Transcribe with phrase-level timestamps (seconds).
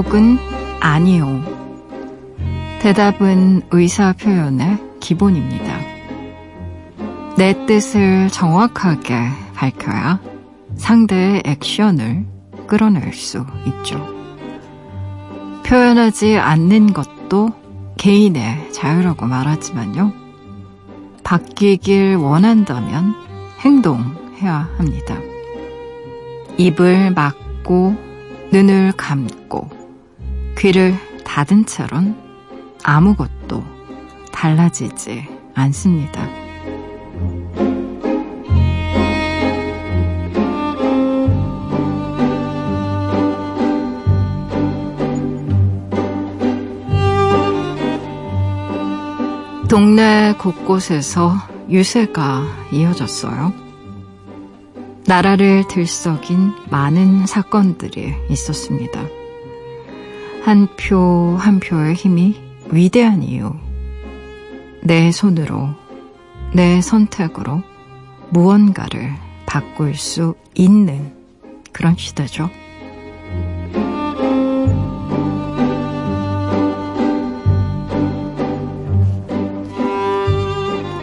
[0.00, 0.38] 예 혹은
[0.80, 1.42] 아니요.
[2.80, 5.78] 대답은 의사 표현의 기본입니다.
[7.36, 9.14] 내 뜻을 정확하게
[9.54, 10.20] 밝혀야
[10.76, 12.24] 상대의 액션을
[12.66, 14.06] 끌어낼 수 있죠.
[15.66, 17.50] 표현하지 않는 것도
[17.98, 20.12] 개인의 자유라고 말하지만요.
[21.22, 23.14] 바뀌길 원한다면
[23.60, 25.18] 행동해야 합니다.
[26.56, 27.96] 입을 막고
[28.50, 29.39] 눈을 감고
[30.60, 32.14] 귀를 닫은 채론
[32.84, 33.64] 아무것도
[34.30, 36.28] 달라지지 않습니다.
[49.70, 51.36] 동네 곳곳에서
[51.70, 53.54] 유세가 이어졌어요.
[55.06, 59.19] 나라를 들썩인 많은 사건들이 있었습니다.
[60.42, 63.52] 한표한 표의 힘이 위대한 이유.
[64.82, 65.70] 내 손으로,
[66.54, 67.62] 내 선택으로
[68.30, 69.12] 무언가를
[69.46, 71.14] 바꿀 수 있는
[71.72, 72.50] 그런 시대죠.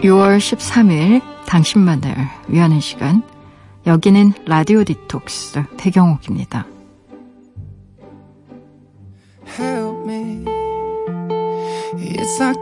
[0.02, 2.14] 6월 13일 당신만을
[2.48, 3.22] 위하는 시간
[3.86, 6.66] 여기는 라디오 디톡스 배경옥입니다.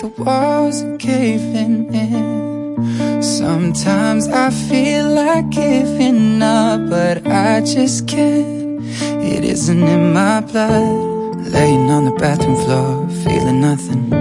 [0.06, 3.24] the walls are caving in.
[3.24, 8.80] Sometimes I feel like giving up, but I just can't.
[9.24, 11.10] It isn't in my blood.
[11.52, 14.14] Laying on the bathroom floor, feeling nothing.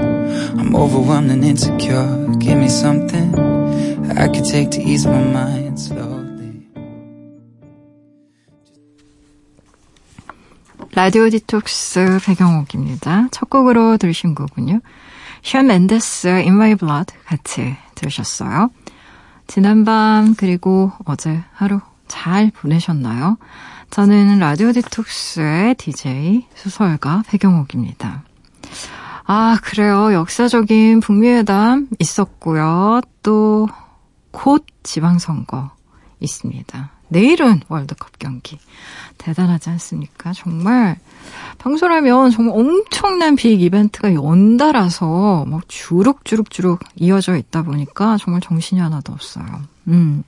[0.59, 2.27] I'm overwhelmed and insecure.
[2.39, 3.29] Give me something
[4.19, 6.65] I could take to ease my mind slowly.
[10.93, 13.29] 라디오 디톡스 배경옥입니다.
[13.31, 14.81] 첫 곡으로 들으신 곡은요.
[15.46, 18.72] 션 멘데스 In My Blood 같이 들으셨어요.
[19.46, 23.38] 지난밤 그리고 어제 하루 잘 보내셨나요?
[23.92, 28.24] 저는 라디오 디톡스의 DJ 소설가 배경옥입니다.
[29.26, 30.14] 아, 그래요.
[30.14, 33.02] 역사적인 북미회담 있었고요.
[33.22, 33.68] 또,
[34.32, 35.70] 곧 지방선거
[36.22, 36.95] 있습니다.
[37.08, 38.60] 내일은 월드컵 경기.
[39.18, 40.34] 대단하지 않습니까?
[40.34, 40.98] 정말,
[41.60, 49.46] 평소라면 정말 엄청난 빅 이벤트가 연달아서 막 주룩주룩주룩 이어져 있다 보니까 정말 정신이 하나도 없어요.
[49.88, 50.24] 음.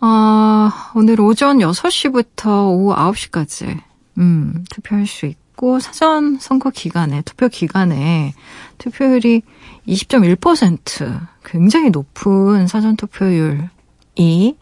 [0.00, 3.80] 아, 오늘 오전 6시부터 오후 9시까지,
[4.18, 8.34] 음, 투표할 수 있고 사전 선거 기간에 투표 기간에
[8.78, 9.42] 투표율이
[9.88, 13.68] 20.1% 굉장히 높은 사전 투표율
[14.16, 14.56] 이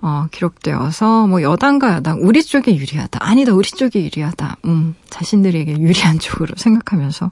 [0.00, 6.18] 어, 기록되어서 뭐 여당과 야당 우리 쪽이 유리하다 아니다 우리 쪽이 유리하다 음 자신들에게 유리한
[6.20, 7.30] 쪽으로 생각하면서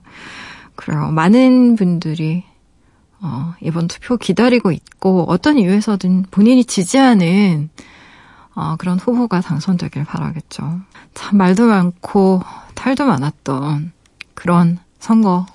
[0.77, 2.45] 그래요 많은 분들이
[3.23, 7.69] 어, 이번 투표 기다리고 있고 어떤 이유에서든 본인이 지지하는
[8.55, 10.81] 어, 그런 후보가 당선되길 바라겠죠.
[11.15, 12.43] 참 말도 많고
[12.75, 13.93] 탈도 많았던
[14.35, 15.47] 그런 선거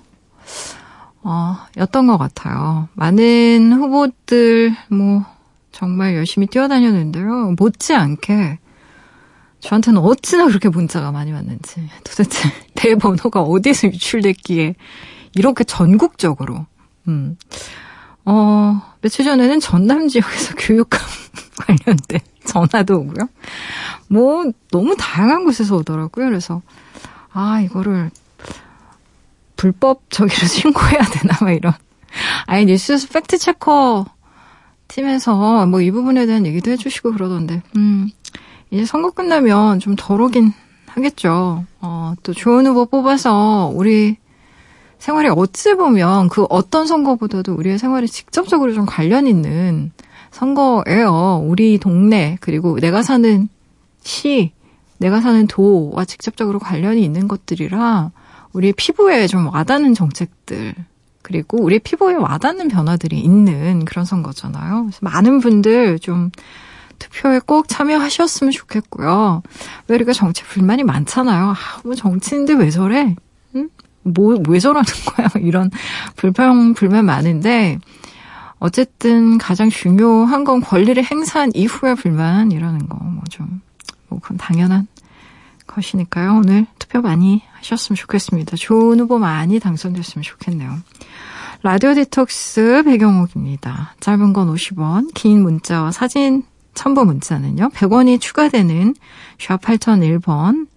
[1.24, 2.88] 어, 였던 것 같아요.
[2.94, 5.26] 많은 후보들 뭐
[5.76, 7.56] 정말 열심히 뛰어다녔는데요.
[7.60, 8.60] 못지않게
[9.60, 14.76] 저한테는 어찌나 그렇게 문자가 많이 왔는지 도대체 내 번호가 어디서 유출됐기에
[15.34, 16.66] 이렇게 전국적으로
[17.10, 17.38] 음.
[18.24, 21.02] 어, 며칠 전에는 전남 지역에서 교육감
[21.60, 23.28] 관련된 전화도 오고요.
[24.08, 26.28] 뭐 너무 다양한 곳에서 오더라고요.
[26.28, 26.62] 그래서
[27.34, 28.12] 아 이거를
[29.58, 31.74] 불법적으로 신고해야 되나 막 이런.
[32.46, 34.06] 아니 뉴스 팩트 체커
[34.88, 37.62] 팀에서 뭐 이 부분에 대한 얘기도 해주시고 그러던데.
[37.76, 38.10] 음
[38.72, 40.52] 이제 선거 끝나면 좀덜 오긴
[40.88, 41.66] 하겠죠.
[41.82, 44.18] 어, 또 좋은 후보 뽑아서 우리
[44.98, 49.92] 생활에 어찌 보면 그 어떤 선거보다도 우리의 생활에 직접적으로 좀 관련 있는
[50.32, 51.44] 선거예요.
[51.46, 53.48] 우리 동네 그리고 내가 사는
[54.04, 54.52] 시,
[54.98, 58.12] 내가 사는 도와 직접적으로 관련이 있는 것들이라
[58.54, 60.74] 우리의 피부에 좀 와닿는 정책들
[61.26, 64.92] 그리고 우리 피부에 와닿는 변화들이 있는 그런 선거잖아요.
[65.02, 66.30] 많은 분들 좀
[67.00, 69.42] 투표에 꼭 참여하셨으면 좋겠고요.
[69.88, 71.46] 왜 이렇게 정치 불만이 많잖아요.
[71.50, 73.16] 아, 뭐 정치인들 왜 저래?
[73.56, 73.70] 응?
[74.04, 75.30] 뭐, 왜 저러는 거야?
[75.42, 75.72] 이런
[76.16, 77.80] 불평, 불만 많은데,
[78.60, 83.62] 어쨌든 가장 중요한 건 권리를 행사한 이후의 불만이라는 거, 뭐 좀,
[84.10, 84.88] 뭐 그건 당연한
[85.66, 86.36] 것이니까요.
[86.36, 88.56] 오늘 투표 많이 하셨으면 좋겠습니다.
[88.58, 90.78] 좋은 후보 많이 당선됐으면 좋겠네요.
[91.64, 93.96] 라디오 디톡스 배경옥입니다.
[94.00, 97.70] 짧은 건 50원, 긴 문자와 사진 첨부 문자는요.
[97.70, 98.94] 100원이 추가되는
[99.40, 100.68] 샵 8001번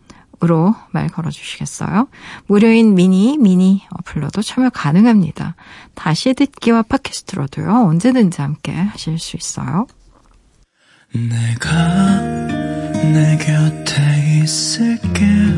[0.44, 2.06] 으로 말 걸어주시겠어요?
[2.46, 5.56] 무료인 미니, 미니 어플로도 참여 가능합니다.
[5.96, 7.68] 다시 듣기와 팟캐스트로도요.
[7.68, 9.88] 언제든지 함께 하실 수 있어요.
[11.12, 12.20] 내가
[13.02, 15.57] 내 곁에 있을게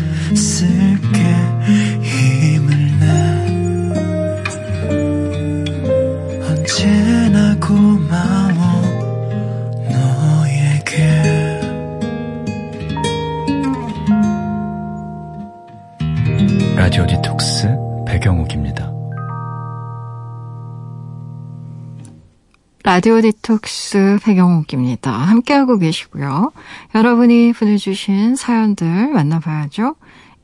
[22.93, 25.13] 라디오 디톡스 배경옥입니다.
[25.13, 26.51] 함께하고 계시고요.
[26.93, 29.95] 여러분이 보내주신 사연들 만나봐야죠.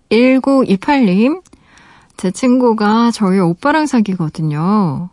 [0.09, 1.41] 1928님,
[2.15, 5.09] 제 친구가 저희 오빠랑 사귀거든요.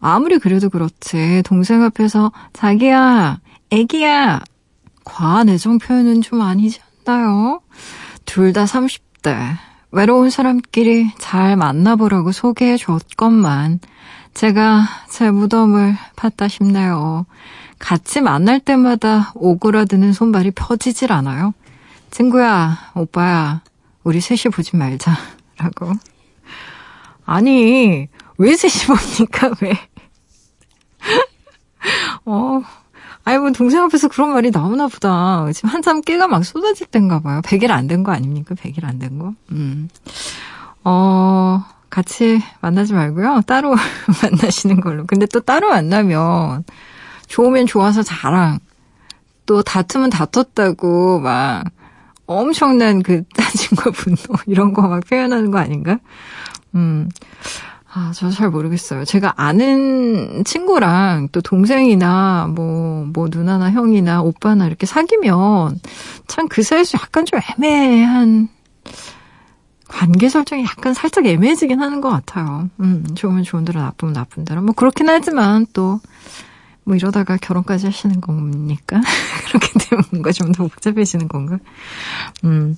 [0.00, 3.40] 아무리 그래도 그렇지, 동생 앞에서 자기야,
[3.70, 4.40] 애기야,
[5.02, 7.62] 과한 애정 표현은 좀 아니지 않나요?
[8.26, 9.56] 둘 다 30대.
[9.92, 13.80] 외로운 사람끼리 잘 만나보라고 소개해 줬건만
[14.40, 17.24] 제가 제 무덤을 팠다 싶네요.
[17.78, 21.54] 같이 만날 때마다 오그라드는 손발이 펴지질 않아요.
[22.10, 23.62] 친구야, 오빠야,
[24.04, 25.16] 우리 셋이 보지 말자.
[25.56, 25.90] 라고.
[27.24, 29.72] 아니, 왜 셋이 봅니까, 왜?
[32.26, 32.60] 어,
[33.24, 35.50] 아니, 뭐, 동생 앞에서 그런 말이 나오나 보다.
[35.54, 37.40] 지금 한참 깨가 막 쏟아질 땐가 봐요.
[37.42, 38.54] 100일 안 된 거 아닙니까?
[38.54, 39.32] 100일 안 된 거?
[39.50, 39.88] 음.
[40.84, 43.42] 어, 같이 만나지 말고요.
[43.46, 43.74] 따로
[44.22, 45.04] 만나시는 걸로.
[45.06, 46.64] 근데 또 따로 만나면,
[47.28, 48.58] 좋으면 좋아서 자랑,
[49.46, 51.64] 또 다투면 다퉜다고 막,
[52.26, 55.98] 엄청난 그 따짐과 분노, 이런 거 막 표현하는 거 아닌가?
[56.74, 57.08] 음.
[57.94, 59.06] 아, 저 잘 모르겠어요.
[59.06, 65.80] 제가 아는 친구랑 또 동생이나 뭐, 뭐 누나나 형이나 오빠나 이렇게 사귀면
[66.26, 68.48] 참 그 사이에서 약간 좀 애매한
[69.88, 72.68] 관계 설정이 약간 살짝 애매해지긴 하는 것 같아요.
[72.80, 74.62] 음, 좋으면 좋은 대로 나쁘면 나쁜 대로.
[74.62, 76.00] 뭐 그렇긴 하지만 또,
[76.84, 79.00] 뭐 이러다가 결혼까지 하시는 겁니까?
[79.48, 81.58] 그렇게 되면 뭔가 좀 더 복잡해지는 건가?
[82.44, 82.76] 음.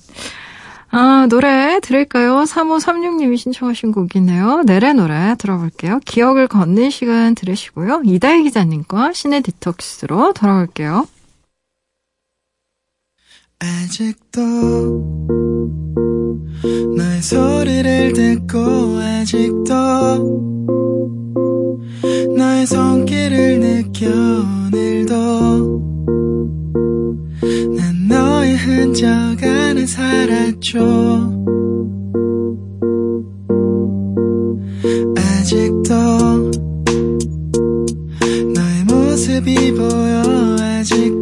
[0.91, 2.43] 아, 노래 들을까요?
[2.45, 4.63] 3536님이 신청하신 곡이네요.
[4.65, 5.99] 내래 노래 들어볼게요.
[6.03, 8.01] 기억을 걷는 시간 들으시고요.
[8.05, 11.07] 이다희 기자님과 신의 디톡스로 돌아올게요.
[13.61, 14.39] 아직도
[16.95, 18.57] 너의 소리를 듣고
[18.97, 19.73] 아직도
[22.37, 24.07] 너의 손길을 느껴
[24.67, 25.13] 오늘도
[27.75, 29.09] 난 너의 흔적
[29.43, 30.79] 안에 살았죠.
[35.17, 35.93] 아직도
[38.55, 40.21] 너의 모습이 보여
[40.61, 41.18] 아직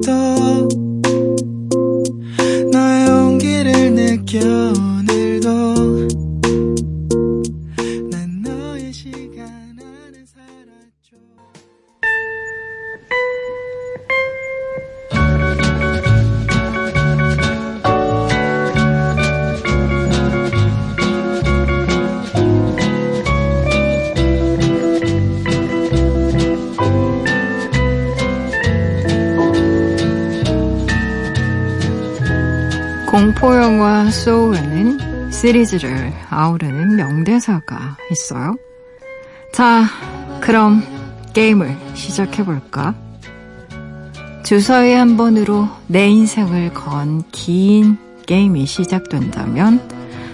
[33.40, 38.56] 공포 영화 소울에는 시리즈를 아우르는 명대사가 있어요.
[39.54, 39.84] 자,
[40.42, 40.82] 그럼
[41.34, 42.96] 게임을 시작해볼까?
[44.44, 49.88] 주사위 한 번으로 내 인생을 건 긴 게임이 시작된다면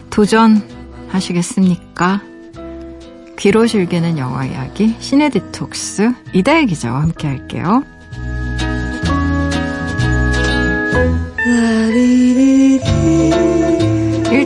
[0.10, 2.22] 도전하시겠습니까?
[3.38, 7.84] 귀로 즐기는 영화 이야기 시네 디톡스 이다혜 기자와 함께 할게요.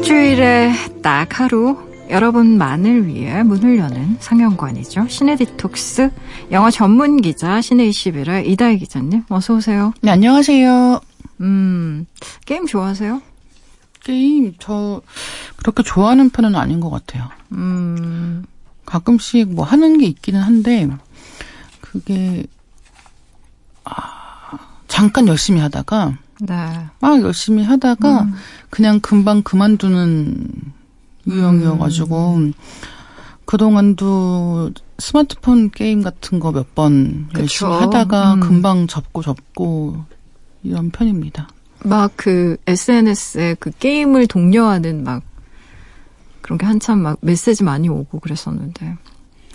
[0.08, 0.72] 일주일에
[1.04, 1.78] 딱 하루
[2.10, 5.10] 여러분만을 위해 문을 여는 상영관이죠.
[5.10, 6.12] 시네 디톡스
[6.52, 9.94] 영화 전문 기자 시네 21의 이다희 기자님 어서 오세요.
[10.02, 11.02] 네 안녕하세요.
[11.42, 12.06] 음
[12.46, 13.22] 게임 좋아하세요?
[14.02, 15.02] 게임 저
[15.58, 17.28] 그렇게 좋아하는 편은 아닌 것 같아요.
[17.52, 18.46] 음
[18.86, 20.88] 가끔씩 뭐 하는 게 있기는 한데
[21.82, 22.46] 그게
[23.84, 26.56] 아, 잠깐 열심히 하다가 네.
[27.00, 28.34] 막 열심히 하다가 음.
[28.70, 30.48] 그냥 금방 그만두는
[31.28, 32.54] 유형이어가지고 음.
[33.46, 38.40] 그동안도 스마트폰 게임 같은 거 몇 번 열심히 하다가 음.
[38.42, 40.04] 금방 접고 접고
[40.64, 41.48] 이런 편입니다.
[41.84, 45.24] 막 그 SNS에 그 게임을 독려하는 막
[46.42, 48.96] 그런 게 한참 막 메시지 많이 오고 그랬었는데.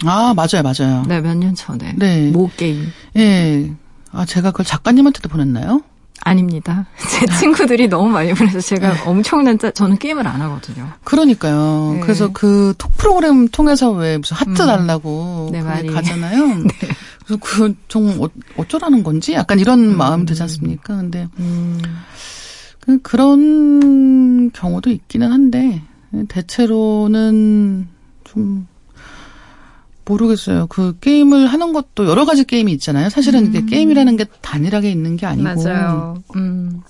[0.05, 1.05] 아, 맞아요, 맞아요.
[1.07, 1.95] 네, 몇 년 전에.
[1.97, 2.31] 네.
[2.31, 2.87] 모 게임.
[3.17, 3.73] 예.
[4.11, 5.83] 아, 제가 그걸 작가님한테도 보냈나요?
[6.25, 6.87] 아닙니다.
[7.11, 9.01] 제 친구들이 너무 많이 보내서 제가 네.
[9.07, 10.89] 엄청난 짜, 저는 게임을 안 하거든요.
[11.05, 11.95] 그러니까요.
[11.95, 12.01] 네.
[12.01, 14.67] 그래서 그 톡 프로그램 통해서 왜 무슨 하트 음.
[14.67, 16.47] 달라고 네, 가잖아요.
[16.65, 16.89] 네.
[17.25, 19.97] 그래서 그좀 어, 어쩌라는 건지 약간 이런 음.
[19.97, 20.97] 마음 되지 않습니까?
[20.97, 21.81] 근데 음.
[22.81, 25.83] 그, 그런 경우도 있기는 한데
[26.29, 27.89] 대체로는
[28.25, 28.67] 좀
[30.05, 30.67] 모르겠어요.
[30.69, 33.09] 그 게임을 하는 것도 여러 가지 게임이 있잖아요.
[33.09, 33.67] 사실은 음.
[33.67, 35.63] 게임이라는 게 단일하게 있는 게 아니고.
[35.63, 36.23] 맞아요.
[36.37, 36.81] 음.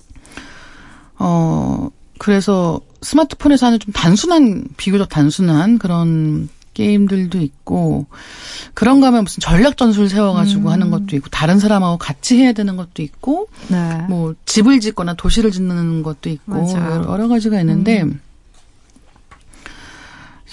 [1.19, 8.07] 어, 그래서 스마트폰에서 하는 좀 단순한, 비교적 단순한 그런 게임들도 있고,
[8.73, 10.67] 그런가 하면 무슨 전략 전술 세워가지고 음.
[10.69, 14.05] 하는 것도 있고, 다른 사람하고 같이 해야 되는 것도 있고, 네.
[14.09, 17.05] 뭐, 집을 짓거나 도시를 짓는 것도 있고, 맞아요.
[17.07, 18.19] 여러 가지가 있는데, 음.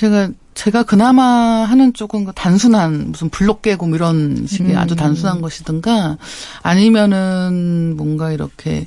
[0.00, 4.78] 제가 제가 그나마 하는 쪽은 그 단순한 무슨 블록 깨고 뭐 이런 식의 음.
[4.78, 6.16] 아주 단순한 것이든가
[6.62, 8.86] 아니면은 뭔가 이렇게,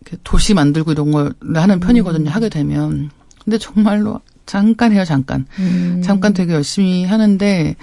[0.00, 2.30] 이렇게 도시 만들고 이런 걸 하는 편이거든요.
[2.30, 2.32] 음.
[2.32, 3.10] 하게 되면.
[3.44, 5.44] 근데 정말로 잠깐 해요, 잠깐.
[5.58, 6.00] 음.
[6.02, 7.76] 잠깐 되게 열심히 하는데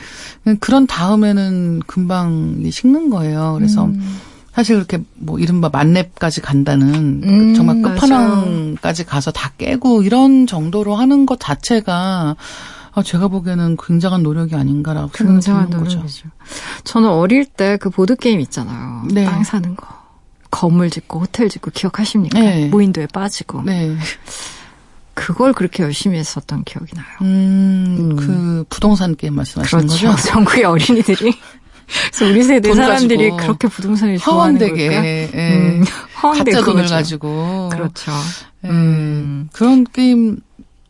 [0.59, 3.53] 그런 다음에는 금방 식는 거예요.
[3.59, 4.19] 그래서 음.
[4.53, 10.95] 사실 그렇게 뭐 이른바 만렙까지 간다는 그 음, 정말 끝판왕까지 가서 다 깨고 이런 정도로
[10.95, 12.35] 하는 것 자체가
[12.95, 15.97] 아, 제가 보기에는 굉장한 노력이 아닌가라고 생각이 드는 거죠.
[15.97, 16.29] 노력이죠.
[16.83, 19.03] 저는 어릴 때 그 보드 게임 있잖아요.
[19.11, 19.25] 네.
[19.25, 19.87] 땅 사는 거.
[20.51, 22.39] 건물 짓고 호텔 짓고 기억하십니까?
[22.39, 22.67] 네.
[22.67, 23.63] 무인도에 빠지고.
[23.63, 23.97] 네.
[25.15, 27.05] 그걸 그렇게 열심히 했었던 기억이 나요.
[27.21, 28.15] 음, 음.
[28.15, 30.07] 그 부동산 게임 말씀하시는 그렇죠.
[30.09, 30.21] 거죠?
[30.29, 31.33] 전국의 어린이들이
[32.11, 35.05] 그래서 우리 세대 사람들이 그렇게 부동산을 좋아하는 허황되게, 걸까?
[35.05, 35.29] 예.
[35.33, 35.83] 음,
[36.21, 38.11] 허황되게 가짜 돈을 가지고 그렇죠.
[38.65, 38.69] 예.
[38.69, 39.49] 음.
[39.51, 40.39] 그런 게임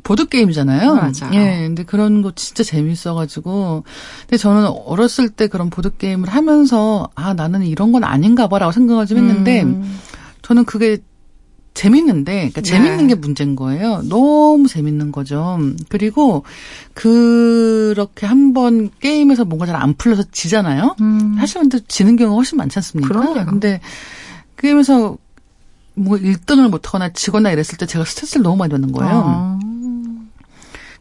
[0.04, 0.96] 보드 게임이잖아요.
[0.96, 1.34] 맞아요.
[1.34, 3.84] 예, 근데 그런 거 진짜 재밌어가지고.
[4.22, 9.18] 근데 저는 어렸을 때 그런 보드 게임을 하면서 아 나는 이런 건 아닌가봐라고 생각을 좀
[9.18, 10.00] 했는데 음.
[10.42, 10.98] 저는 그게
[11.74, 12.68] 재밌는데, 그러니까 네.
[12.70, 14.04] 재밌는 게 문제인 거예요.
[14.08, 15.58] 너무 재밌는 거죠.
[15.90, 16.44] 그리고
[16.94, 20.96] 그렇게 한번 게임에서 뭔가 잘 안 풀려서 지잖아요.
[21.02, 21.36] 음.
[21.40, 23.08] 사실은 지는 경우가 훨씬 많지 않습니까?
[23.10, 23.46] 그럼요.
[23.50, 23.82] 근데
[24.58, 25.18] 게임에서
[25.96, 29.12] 뭐 1등을 못하거나 지거나 이랬을 때 제가 스트레스를 너무 많이 받는 거예요.
[29.26, 29.60] 아.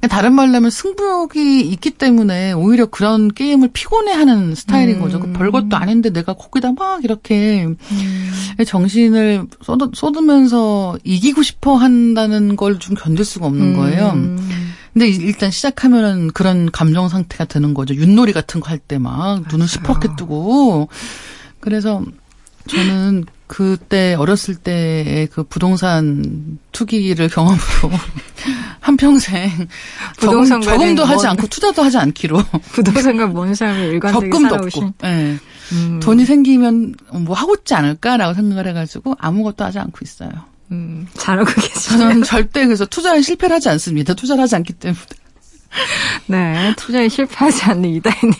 [0.08, 5.20] 다른 말로 하면 승부욕이 있기 때문에 오히려 그런 게임을 피곤해하는 스타일인 거죠.
[5.20, 5.32] 그 음.
[5.32, 8.30] 별것도 아닌데 내가 거기다 막 이렇게 음.
[8.66, 13.76] 정신을 쏟, 쏟으면서 이기고 싶어 한다는 걸 좀 견딜 수가 없는 음.
[13.76, 14.12] 거예요.
[14.92, 17.94] 근데 일단 시작하면은 그런 감정 상태가 되는 거죠.
[17.94, 20.88] 윷놀이 같은 거 할 때 막 눈을 시퍼렇게 뜨고.
[21.60, 22.02] 그래서
[22.66, 27.60] 저는 그때 어렸을 때의 그 부동산 투기를 경험으로
[28.80, 29.68] 한 평생
[30.18, 32.42] 부동산 적금, 도 하지 않고 투자도 하지 않기로
[32.72, 34.82] 부동산과 먼 삶을 일관되게 적금도 살아오신.
[34.84, 35.38] 없고 네.
[35.72, 36.00] 음.
[36.00, 40.30] 돈이 생기면 뭐 하고 있지 않을까라고 생각을 해가지고 아무것도 하지 않고 있어요.
[40.70, 41.98] 음, 잘하고 계시네요.
[41.98, 44.14] 저는 절대 그래서 투자에 실패를 하지 않습니다.
[44.14, 45.00] 투자를 하지 않기 때문에.
[46.26, 48.34] 네, 투자에 실패하지 않는 이다혜님.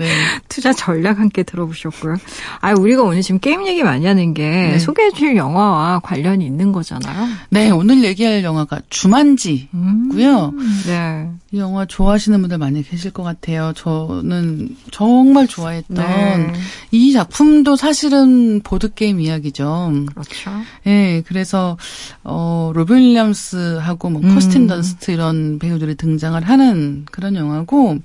[0.00, 0.08] 네.
[0.48, 2.16] 투자 전략 함께 들어보셨고요.
[2.60, 4.78] 아, 우리가 오늘 지금 게임 얘기 많이 하는 게 네.
[4.78, 7.28] 소개해 주실 영화와 관련이 있는 거잖아요.
[7.50, 10.52] 네, 오늘 얘기할 영화가 주만지고요.
[10.54, 11.30] 음, 네.
[11.52, 13.72] 이 영화 좋아하시는 분들 많이 계실 것 같아요.
[13.76, 16.52] 저는 정말 좋아했던 네.
[16.92, 19.92] 이 작품도 사실은 보드 게임 이야기죠.
[20.06, 20.50] 그렇죠.
[20.84, 21.76] 네, 그래서
[22.22, 24.34] 어 로빈 윌리엄스하고 뭐 음.
[24.34, 27.98] 커스틴 던스트 이런 배우들이 등장을 하는 그런 영화고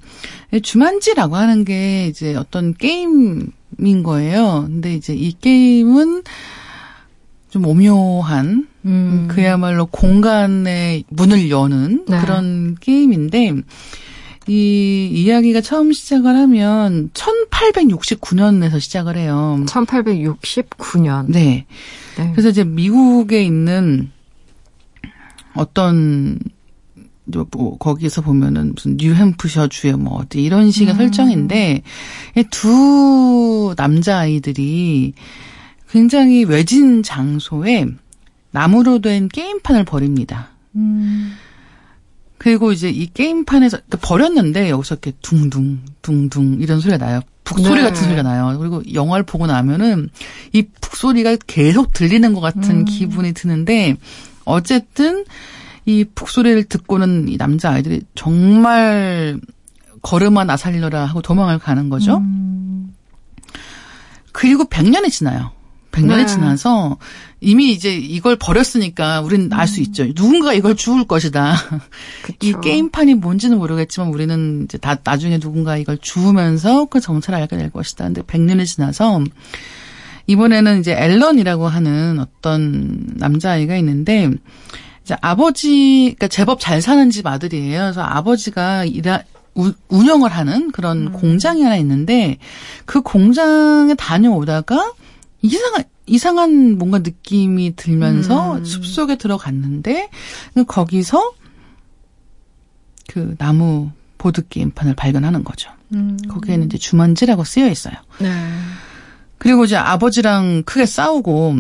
[0.60, 4.66] 주만지라고 하는 게 이제 어떤 게임인 거예요.
[4.68, 6.24] 근데 이제 이 게임은
[7.50, 9.28] 좀 오묘한 음.
[9.30, 12.20] 그야말로 공간의 문을 여는 네.
[12.20, 13.56] 그런 게임인데
[14.48, 19.64] 이 이야기가 처음 시작을 하면 1869년에서 시작을 해요.
[19.68, 21.26] 1869년.
[21.30, 21.66] 네.
[22.18, 22.32] 네.
[22.32, 24.12] 그래서 이제 미국에 있는
[25.56, 26.38] 어떤
[27.26, 30.98] 뭐 거기서 보면은 무슨 뉴햄프셔 주에 뭐 어디 이런 식의 음.
[30.98, 31.82] 설정인데
[32.52, 35.14] 두 남자 아이들이
[35.90, 37.88] 굉장히 외진 장소에
[38.52, 40.50] 나무로 된 게임판을 버립니다.
[40.76, 41.34] 음.
[42.38, 47.22] 그리고 이제 이 게임판에서 그러니까 버렸는데 여기서 이렇게 둥둥 둥둥 이런 소리가 나요.
[47.44, 47.84] 북소리 네.
[47.84, 48.58] 같은 소리가 나요.
[48.60, 50.10] 그리고 영화를 보고 나면은
[50.52, 52.86] 이 북소리가 계속 들리는 것 같은 음.
[52.86, 53.98] 기분이 드는데
[54.46, 55.26] 어쨌든
[55.86, 59.40] 이 북소리를 듣고는 이 남자 아이들이 정말
[60.02, 62.18] 걸음아 나 살려라 하고 도망을 가는 거죠.
[62.18, 62.94] 음.
[64.32, 65.52] 그리고 100년이 지나요.
[65.92, 66.26] 100년이 네.
[66.26, 66.98] 지나서
[67.40, 70.12] 이미 이제 이걸 버렸으니까 우리는 알 수 있죠.
[70.14, 71.56] 누군가 이걸 주울 것이다.
[72.42, 72.62] 이 그쵸.
[72.62, 78.06] 게임판이 뭔지는 모르겠지만 우리는 이제 다 나중에 누군가 이걸 주우면서 그 정체를 알게 될 것이다.
[78.06, 79.24] 근데 100년이 지나서
[80.28, 84.32] 이번에는 이제 앨런이라고 하는 어떤 남자아이가 있는데
[85.06, 87.80] 이제 아버지 그러니까 제법 잘 사는 집 아들이에요.
[87.80, 89.22] 그래서 아버지가 일하
[89.54, 92.40] 우- 운영을 하는 그런 공장이 하나 있는데
[92.86, 94.94] 그 공장에 다녀오다가
[95.44, 98.66] 이상한 이상한 뭔가 느낌이 들면서 음.
[98.66, 100.10] 숲속에 들어갔는데
[100.68, 101.34] 거기서
[103.08, 105.70] 그 나무 보드 게임판을 발견하는 거죠.
[105.94, 106.18] 음.
[106.28, 107.94] 거기에는 이제 주먼지라고 쓰여 있어요.
[108.20, 108.30] 네.
[109.38, 111.56] 그리고 이제 아버지랑 크게 싸우고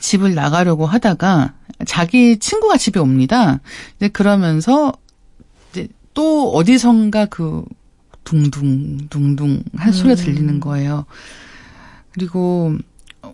[0.00, 1.54] 집을 나가려고 하다가
[1.86, 3.60] 자기 친구가 집에 옵니다.
[3.96, 4.92] 이제 그러면서
[5.70, 7.64] 이제 또 어디선가 그
[8.24, 11.04] 둥둥 둥둥 한 소리가 들리는 거예요.
[12.12, 12.74] 그리고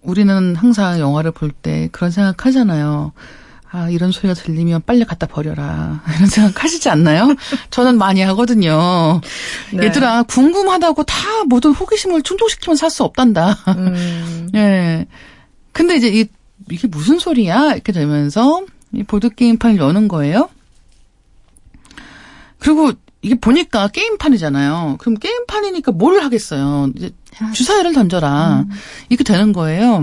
[0.02, 3.12] 우리는 항상 영화를 볼 때 그런 생각 하잖아요.
[3.74, 6.02] 아, 이런 소리가 들리면 빨리 갖다 버려라.
[6.16, 7.34] 이런 생각 하시지 않나요?
[7.70, 9.20] 저는 많이 하거든요.
[9.72, 9.86] 네.
[9.86, 11.16] 얘들아, 궁금하다고 다
[11.46, 13.52] 모든 호기심을 충족시키면 살 수 없단다.
[13.68, 14.50] 음.
[14.54, 15.06] 예.
[15.72, 16.26] 근데 이제 이,
[16.72, 17.72] 이게 무슨 소리야?
[17.72, 20.48] 이렇게 되면서 이 보드게임판을 여는 거예요.
[22.58, 24.96] 그리고 이게 보니까 게임판이잖아요.
[24.98, 26.90] 그럼 게임판이니까 뭘 하겠어요?
[26.96, 27.10] 이제
[27.54, 28.66] 주사위를 던져라.
[29.08, 30.02] 이렇게 되는 거예요.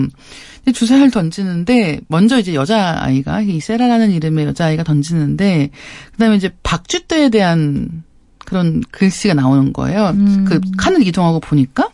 [0.73, 5.69] 주사위를 던지는데 먼저 이제 여자 아이가 이 세라라는 이름의 여자 아이가 던지는데
[6.11, 8.03] 그다음에 이제 박쥐떼에 대한
[8.45, 10.09] 그런 글씨가 나오는 거예요.
[10.09, 10.45] 음.
[10.47, 11.89] 그 칸을 이동하고 보니까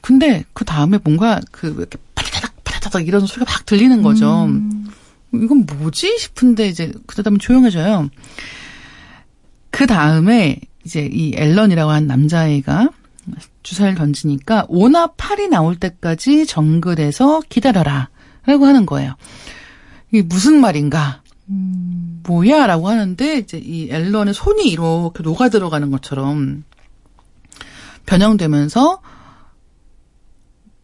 [0.00, 1.98] 근데 그 다음에 뭔가 그 이렇게
[2.80, 4.44] 파다닥 이런 소리가 막 들리는 거죠.
[4.44, 4.88] 음.
[5.32, 8.10] 이건 뭐지 싶은데 이제 그러다 보면 조용해져요.
[9.70, 12.90] 그 다음에 이제 이 앨런이라고 한 남자애가
[13.62, 18.08] 주사를 던지니까 오나 팔이 나올 때까지 정글에서 기다려라
[18.46, 19.14] 라고 하는 거예요.
[20.10, 21.22] 이게 무슨 말인가?
[21.48, 22.22] 음.
[22.26, 22.66] 뭐야?
[22.66, 26.64] 라고 하는데 이제 이 앨런의 손이 이렇게 녹아 들어가는 것처럼
[28.06, 29.00] 변형되면서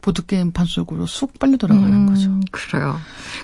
[0.07, 2.31] 보드게임 판 속으로 쑥 빨려 들어가는 음, 거죠.
[2.53, 2.97] 그래요.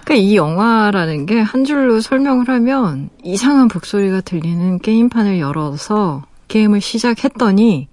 [0.05, 7.88] 그러니까 이 영화라는 게 한 줄로 설명을 하면 이상한 북소리가 들리는 게임판을 열어서 게임을 시작했더니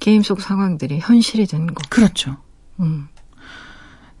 [0.00, 1.82] 게임 속 상황들이 현실이 되는 거.
[1.90, 2.38] 그렇죠.
[2.80, 3.08] 음.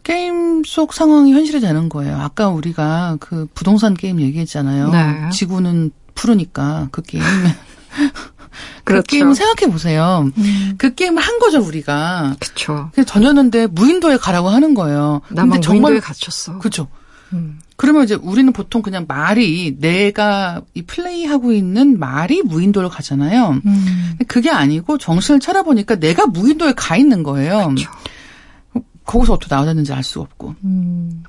[0.02, 2.20] 게임 속 상황이 현실이 되는 거예요.
[2.20, 4.90] 아까 우리가 그 부동산 게임 얘기했잖아요.
[4.90, 5.30] 네.
[5.30, 7.24] 지구는 푸르니까 그 게임.
[8.84, 9.06] 그 그렇죠.
[9.06, 10.30] 게임 생각해 보세요.
[10.36, 10.74] 음.
[10.78, 12.36] 그 게임을 한 거죠, 우리가.
[12.92, 15.20] 그래서 던졌는데 무인도에 가라고 하는 거예요.
[15.30, 16.58] 나만 근데 무인도에 갇혔어.
[16.58, 16.88] 그죠.
[17.32, 17.58] 음.
[17.76, 23.60] 그러면 이제 우리는 보통 그냥 말이 내가 이 플레이하고 있는 말이 무인도를 가잖아요.
[23.66, 24.18] 음.
[24.28, 27.68] 그게 아니고 정신을 차려보니까 내가 무인도에 가 있는 거예요.
[27.70, 27.90] 그쵸.
[29.04, 30.54] 거기서 어떻게 나왔는지 알 수가 없고.
[30.64, 31.24] 음.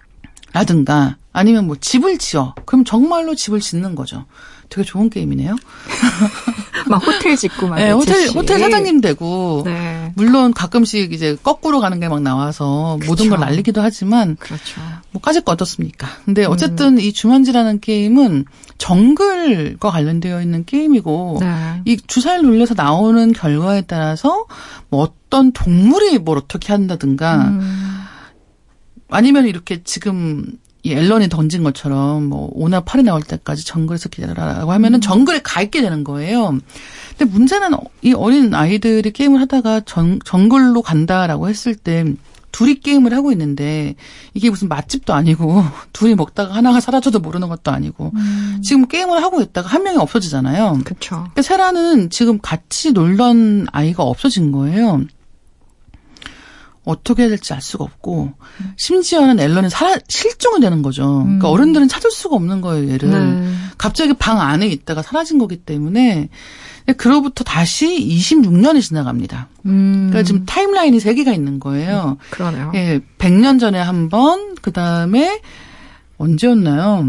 [0.54, 2.56] 라든가 아니면 뭐 집을 지어.
[2.66, 4.26] 그럼 정말로 집을 짓는 거죠.
[4.70, 5.56] 되게 좋은 게임이네요.
[6.90, 7.76] 막 호텔 짓고 막.
[7.78, 8.28] 네, 호텔.
[8.30, 10.12] 호텔 사장님 되고 네.
[10.16, 13.46] 물론 가끔씩 이제 거꾸로 가는 게 막 나와서 모든 걸 그쵸.
[13.46, 14.80] 날리기도 하지만 그렇죠.
[15.12, 16.08] 뭐 까짓 거 어떻습니까?
[16.26, 16.52] 근데 음.
[16.52, 18.46] 어쨌든 이 주만지라는 게임은
[18.78, 21.82] 정글과 관련되어 있는 게임이고 네.
[21.86, 24.46] 이 주사를 눌려서 나오는 결과에 따라서
[24.90, 28.02] 뭐 어떤 동물이 뭘 어떻게 한다든가 음.
[29.10, 30.46] 아니면 이렇게 지금
[30.86, 35.82] 이 앨런이 던진 것처럼 뭐 오나 팔이 나올 때까지 정글에서 기다려라라고 하면은 정글에 가 있게
[35.82, 36.60] 되는 거예요.
[37.18, 42.06] 근데 문제는 어- 이 어린 아이들이 게임을 하다가 정, 정글로 간다라고 했을 때
[42.52, 43.96] 둘이 게임을 하고 있는데
[44.36, 48.62] 이게 무슨 맛집도 아니고 둘이 먹다가 하나가 사라져도 모르는 것도 아니고 음.
[48.64, 50.82] 지금 게임을 하고 있다가 한 명이 없어지잖아요.
[50.86, 51.16] 그쵸.
[51.16, 55.02] 그러니까 세라는 지금 같이 놀던 아이가 없어진 거예요.
[56.86, 58.34] 어떻게 해야 될지 알 수가 없고
[58.78, 61.24] 심지어는 앨런이 살아, 실종이 되는 거죠.
[61.24, 61.54] 그러니까 음.
[61.54, 63.10] 어른들은 찾을 수가 없는 거예요, 얘를.
[63.10, 63.54] 네.
[63.78, 66.30] 갑자기 방 안에 있다가 사라진 거기 때문에
[66.98, 69.50] 그로부터 다시 26년이 지나갑니다.
[69.66, 70.08] 음.
[70.10, 72.18] 그러니까 지금 타임라인이 세 개가 있는 거예요.
[72.30, 72.72] 그러네요.
[72.76, 75.42] 예, 100년 전에 한 번, 그 다음에
[76.18, 77.08] 언제였나요?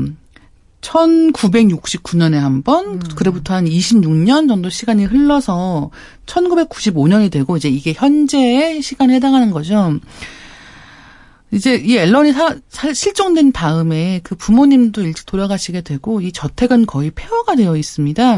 [0.80, 5.90] 1969년에 한 번, 그로부터 한 26년 정도 시간이 흘러서
[6.26, 9.98] 1995년이 되고 이제 이게 현재의 시간에 해당하는 거죠.
[11.52, 17.10] 이제 이 앨런이 사- 사- 실종된 다음에 그 부모님도 일찍 돌아가시게 되고 이 저택은 거의
[17.12, 18.36] 폐허가 되어 있습니다.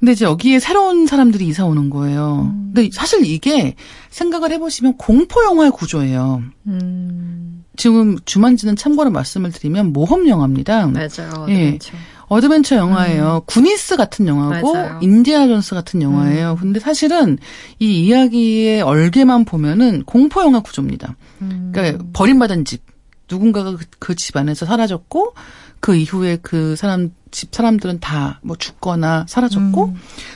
[0.00, 2.52] 근데 이제 여기에 새로운 사람들이 이사 오는 거예요.
[2.72, 3.74] 근데 사실 이게
[4.10, 6.42] 생각을 해보시면 공포 영화의 구조예요.
[6.66, 7.57] 음.
[7.78, 10.88] 지금 주만지는 참고로 말씀을 드리면 모험 영화입니다.
[10.88, 11.46] 맞아요.
[11.48, 11.70] 예.
[11.70, 11.96] 그렇죠.
[12.26, 13.36] 어드벤처 영화예요.
[13.42, 13.46] 음.
[13.46, 14.98] 구니스 같은 영화고 맞아요.
[15.00, 16.52] 인디아 존스 같은 영화예요.
[16.52, 16.56] 음.
[16.60, 17.38] 근데 사실은
[17.78, 21.16] 이 이야기의 얼개만 보면은 공포 영화 구조입니다.
[21.40, 21.70] 음.
[21.72, 22.82] 그러니까 버림받은 집
[23.30, 25.32] 누군가가 그, 그 집안에서 사라졌고
[25.80, 29.94] 그 이후에 그 사람 집 사람들은 다 뭐 죽거나 사라졌고 음.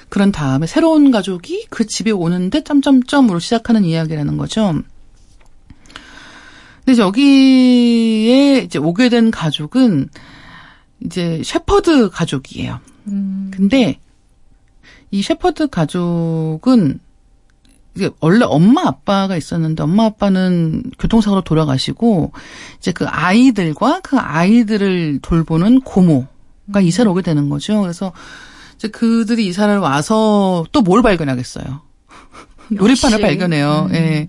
[0.09, 4.75] 그런 다음에 새로운 가족이 그 집에 오는데 점점점으로 시작하는 이야기라는 거죠.
[6.85, 10.09] 근데 여기에 이제 오게 된 가족은
[11.05, 12.81] 이제 셰퍼드 가족이에요.
[13.09, 13.51] 음.
[13.53, 13.99] 근데
[15.11, 17.01] 이 셰퍼드 가족은
[17.95, 22.33] 이게 원래 엄마 아빠가 있었는데 엄마 아빠는 교통사고로 돌아가시고
[22.79, 26.29] 이제 그 아이들과 그 아이들을 돌보는 고모가
[26.77, 26.83] 음.
[26.83, 27.81] 이사를 오게 되는 거죠.
[27.83, 28.13] 그래서
[28.77, 31.83] 이제 그들이 이사를 와서 또 뭘 발견하겠어요.
[32.71, 33.89] 놀이판을 발견해요.
[33.91, 33.95] 음.
[33.95, 34.29] 예.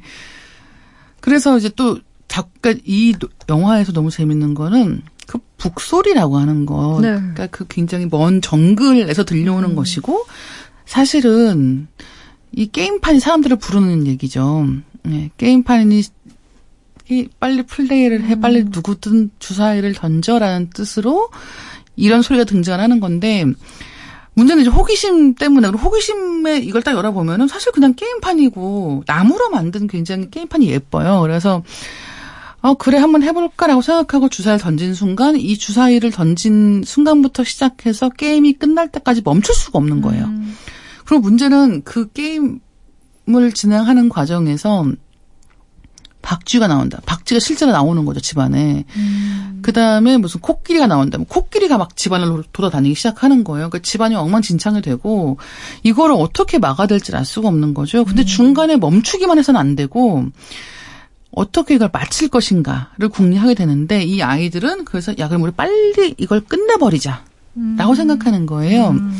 [1.21, 1.99] 그래서 이제 또
[2.33, 3.13] 잠깐 이
[3.47, 6.97] 영화에서 너무 재밌는 거는 그 북소리라고 하는 거.
[6.99, 7.11] 네.
[7.11, 9.75] 그러니까 그 굉장히 먼 정글에서 들려오는 음.
[9.75, 10.25] 것이고
[10.87, 11.87] 사실은
[12.51, 14.65] 이 게임판이 사람들을 부르는 얘기죠.
[15.03, 16.01] 네, 게임판이
[17.39, 18.69] 빨리 플레이를 해, 빨리 음.
[18.71, 21.29] 누구든 주사위를 던져라는 뜻으로
[21.95, 23.45] 이런 소리가 등장하는 건데,
[24.33, 30.67] 문제는 이제 호기심 때문에, 호기심에 이걸 딱 열어보면은 사실 그냥 게임판이고, 나무로 만든 굉장히 게임판이
[30.67, 31.21] 예뻐요.
[31.21, 31.61] 그래서,
[32.63, 38.89] 어, 그래, 한번 해볼까라고 생각하고 주사위를 던진 순간, 이 주사위를 던진 순간부터 시작해서 게임이 끝날
[38.89, 40.23] 때까지 멈출 수가 없는 거예요.
[40.23, 40.55] 음.
[41.05, 44.85] 그리고 문제는 그 게임을 진행하는 과정에서
[46.21, 47.01] 박쥐가 나온다.
[47.05, 48.85] 박쥐가 실제로 나오는 거죠, 집안에.
[48.95, 49.59] 음.
[49.61, 51.17] 그 다음에 무슨 코끼리가 나온다.
[51.17, 53.69] 코끼리가 막 집안을 돌아다니기 시작하는 거예요.
[53.69, 55.37] 그러니까 집안이 엉망진창이 되고,
[55.83, 58.05] 이거를 어떻게 막아야 될지 알 수가 없는 거죠.
[58.05, 58.25] 근데 음.
[58.25, 60.27] 중간에 멈추기만 해서는 안 되고,
[61.35, 67.25] 어떻게 이걸 마칠 것인가를 궁리하게 되는데, 이 아이들은 그래서 야, 그럼 우리 빨리 이걸 끝내버리자.
[67.77, 67.95] 라고 음.
[67.95, 68.89] 생각하는 거예요.
[68.89, 69.17] 음.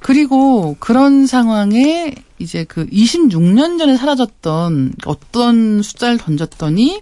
[0.00, 7.00] 그리고 그런 상황에 이제 그 26년 전에 사라졌던 어떤 숫자를 던졌더니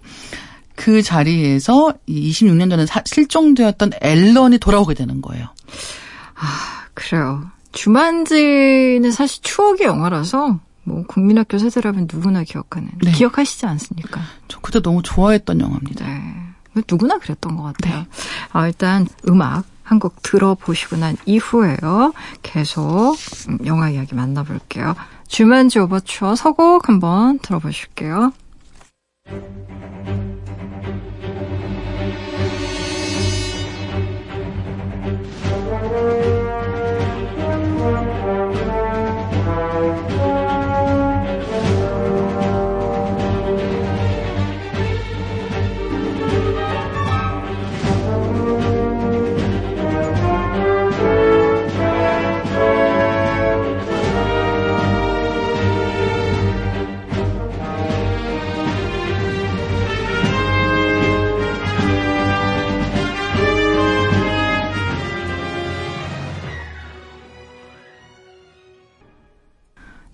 [0.77, 5.49] 그 자리에서 26년 전에 사, 실종되었던 앨런이 돌아오게 되는 거예요.
[6.35, 7.45] 아, 그래요.
[7.73, 13.13] 주만지는 사실 추억의 영화라서 뭐 국민학교 세대라면 누구나 기억하는 네.
[13.13, 14.21] 기억하시지 않습니까?
[14.49, 16.07] 저 그때 너무 좋아했던 영화입니다.
[16.07, 16.83] 네.
[16.89, 18.01] 누구나 그랬던 것 같아요.
[18.01, 18.07] 네.
[18.53, 22.15] 아, 일단 음악 한 곡 들어보시고 난 이후에요.
[22.43, 23.15] 계속
[23.49, 24.95] 음, 영화 이야기 만나볼게요.
[25.29, 28.33] 주만지 오버추어 서곡 한번 들어보실게요.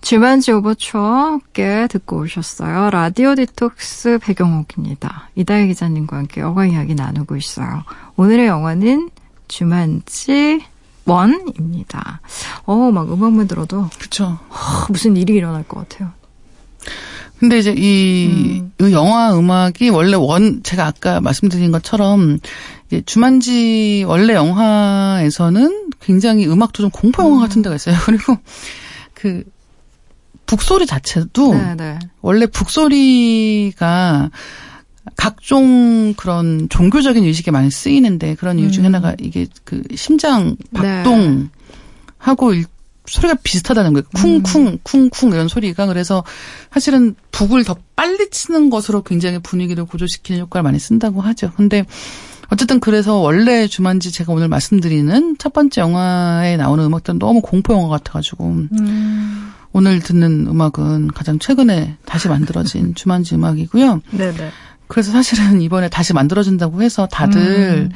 [0.09, 2.89] 주만지 오버추어 함께 듣고 오셨어요.
[2.89, 5.29] 라디오 디톡스 배경옥입니다.
[5.35, 7.83] 이다혜 기자님과 함께 영화 이야기 나누고 있어요.
[8.15, 9.11] 오늘의 영화는
[9.47, 10.61] 주만지
[11.05, 12.21] 원입니다.
[12.65, 13.87] 어, 막 음악만 들어도.
[13.99, 14.39] 그쵸.
[14.49, 14.55] 어,
[14.89, 16.09] 무슨 일이 일어날 것 같아요.
[17.37, 18.73] 근데 이제 이, 음.
[18.81, 22.39] 이 영화 음악이 원래 원, 제가 아까 말씀드린 것처럼
[23.05, 27.41] 주만지 원래 영화에서는 굉장히 음악도 좀 공포 영화 음.
[27.41, 27.95] 같은 데가 있어요.
[28.07, 28.37] 그리고
[29.13, 29.43] 그
[30.49, 31.75] 북소리 자체도 네네.
[31.75, 31.99] 네.
[32.21, 34.31] 원래 북소리가
[35.15, 38.85] 각종 그런 종교적인 의식에 많이 쓰이는데 그런 이유 중에 음.
[38.87, 41.49] 하나가 이게 그 심장 박동
[42.17, 42.63] 하고 네.
[43.05, 44.03] 소리가 비슷하다는 거예요.
[44.15, 44.77] 쿵쿵 음.
[44.81, 46.23] 쿵쿵 이런 소리가 그래서
[46.73, 51.51] 사실은 북을 더 빨리 치는 것으로 굉장히 분위기를 고조시키는 효과를 많이 쓴다고 하죠.
[51.57, 51.85] 근데
[52.51, 57.87] 어쨌든 그래서 원래 주만지 제가 오늘 말씀드리는 첫 번째 영화에 나오는 음악들은 너무 공포 영화
[57.89, 59.53] 같아가지고 음.
[59.79, 64.01] 오늘 듣는 음악은 가장 최근에 다시 만들어진 주만지 음악이고요.
[64.11, 64.51] 네네.
[64.87, 67.91] 그래서 사실은 이번에 다시 만들어진다고 해서 다들 음.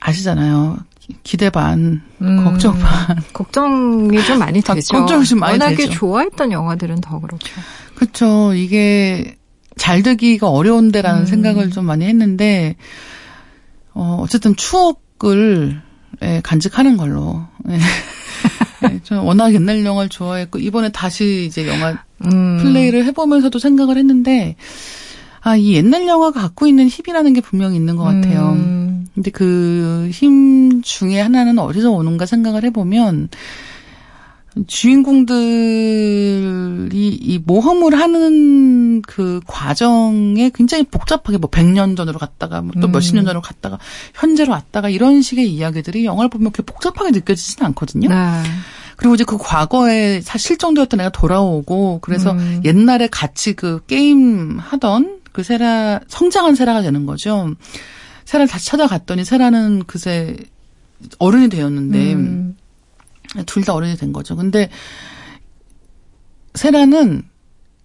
[0.00, 0.78] 아시잖아요.
[1.22, 2.44] 기대 반, 음.
[2.44, 3.22] 걱정 반.
[3.34, 4.96] 걱정이 좀 많이 되죠.
[4.96, 5.92] 걱정이 좀 많이 워낙에 되죠.
[5.92, 7.60] 좋아했던 영화들은 더 그렇죠.
[7.94, 8.54] 그렇죠.
[8.54, 9.36] 이게
[9.76, 11.26] 잘 되기가 어려운데라는 음.
[11.26, 12.76] 생각을 좀 많이 했는데
[13.92, 15.82] 어 어쨌든 추억을
[16.22, 17.46] 예, 간직하는 걸로.
[17.68, 17.78] 예.
[18.88, 22.58] 네, 저는 워낙 옛날 영화를 좋아했고 이번에 다시 이제 영화 음.
[22.62, 24.56] 플레이를 해보면서도 생각을 했는데
[25.40, 28.52] 아 이 옛날 영화가 갖고 있는 힘이라는 게 분명히 있는 것 같아요.
[28.56, 29.06] 음.
[29.14, 33.28] 근데 그 힘 중에 하나는 어디서 오는가 생각을 해보면
[34.66, 35.34] 주인공들이
[36.92, 43.24] 이 모험을 하는 그 과정에 굉장히 복잡하게 뭐 100년 전으로 갔다가 뭐 또 몇십 년
[43.24, 43.78] 전으로 갔다가
[44.14, 48.08] 현재로 왔다가 이런 식의 이야기들이 영화를 보면 그렇게 복잡하게 느껴지진 않거든요.
[48.08, 48.42] 네.
[48.96, 52.60] 그리고 이제 그 과거에 실종되었던 애가 돌아오고 그래서 음.
[52.64, 57.54] 옛날에 같이 그 게임 하던 그 세라 성장한 세라가 되는 거죠.
[58.24, 60.36] 세라를 다시 찾아갔더니 세라는 그새
[61.18, 62.56] 어른이 되었는데 음.
[63.46, 64.36] 둘 다 어른이 된 거죠.
[64.36, 64.68] 근데
[66.54, 67.22] 세라는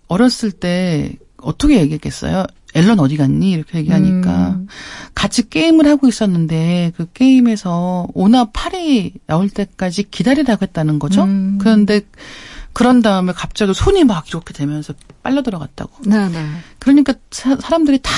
[0.07, 2.45] 어렸을 때 어떻게 얘기했겠어요?
[2.75, 3.51] 앨런 어디 갔니?
[3.51, 4.67] 이렇게 얘기하니까 음.
[5.15, 11.23] 같이 게임을 하고 있었는데 그 게임에서 오나 팔이 나올 때까지 기다리라고 했다는 거죠.
[11.23, 11.57] 음.
[11.59, 12.01] 그런데
[12.73, 16.03] 그런 다음에 갑자기 손이 막 이렇게 되면서 빨려 들어갔다고.
[16.05, 16.45] 네, 네.
[16.77, 18.11] 그러니까 사, 사람들이 다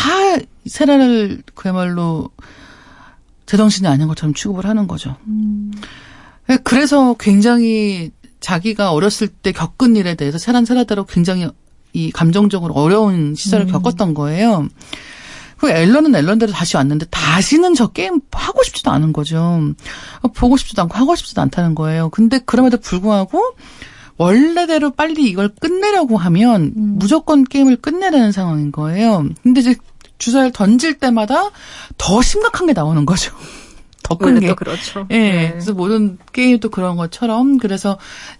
[0.65, 2.29] 세라를 그야말로
[3.45, 5.15] 제정신이 아닌 것처럼 취급을 하는 거죠.
[5.27, 5.71] 음.
[6.63, 11.47] 그래서 굉장히 자기가 어렸을 때 겪은 일에 대해서 세란 세라대로 굉장히
[11.93, 13.71] 이 감정적으로 어려운 시절을 음.
[13.71, 14.67] 겪었던 거예요.
[15.57, 19.61] 그 앨런은 앨런대로 다시 왔는데 다시는 저 게임 하고 싶지도 않은 거죠.
[20.33, 22.09] 보고 싶지도 않고 하고 싶지도 않다는 거예요.
[22.09, 23.39] 근데 그럼에도 불구하고
[24.17, 26.95] 원래대로 빨리 이걸 끝내려고 하면 음.
[26.97, 29.27] 무조건 게임을 끝내라는 상황인 거예요.
[29.43, 29.75] 근데 이제
[30.17, 31.51] 주사를 던질 때마다
[31.97, 33.31] 더 심각한 게 나오는 거죠.
[34.17, 34.47] 더 큰 게.
[34.47, 35.07] 또 그렇죠.
[35.11, 35.17] 예.
[35.19, 35.49] 네.
[35.51, 37.97] 그래서 모든 게임도 그런 것처럼 그래서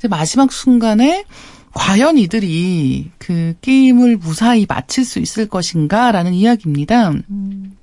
[0.09, 1.25] 마지막 순간에
[1.73, 7.11] 과연 이들이 그 게임을 무사히 마칠 수 있을 것인가라는 이야기입니다.
[7.29, 7.77] 음.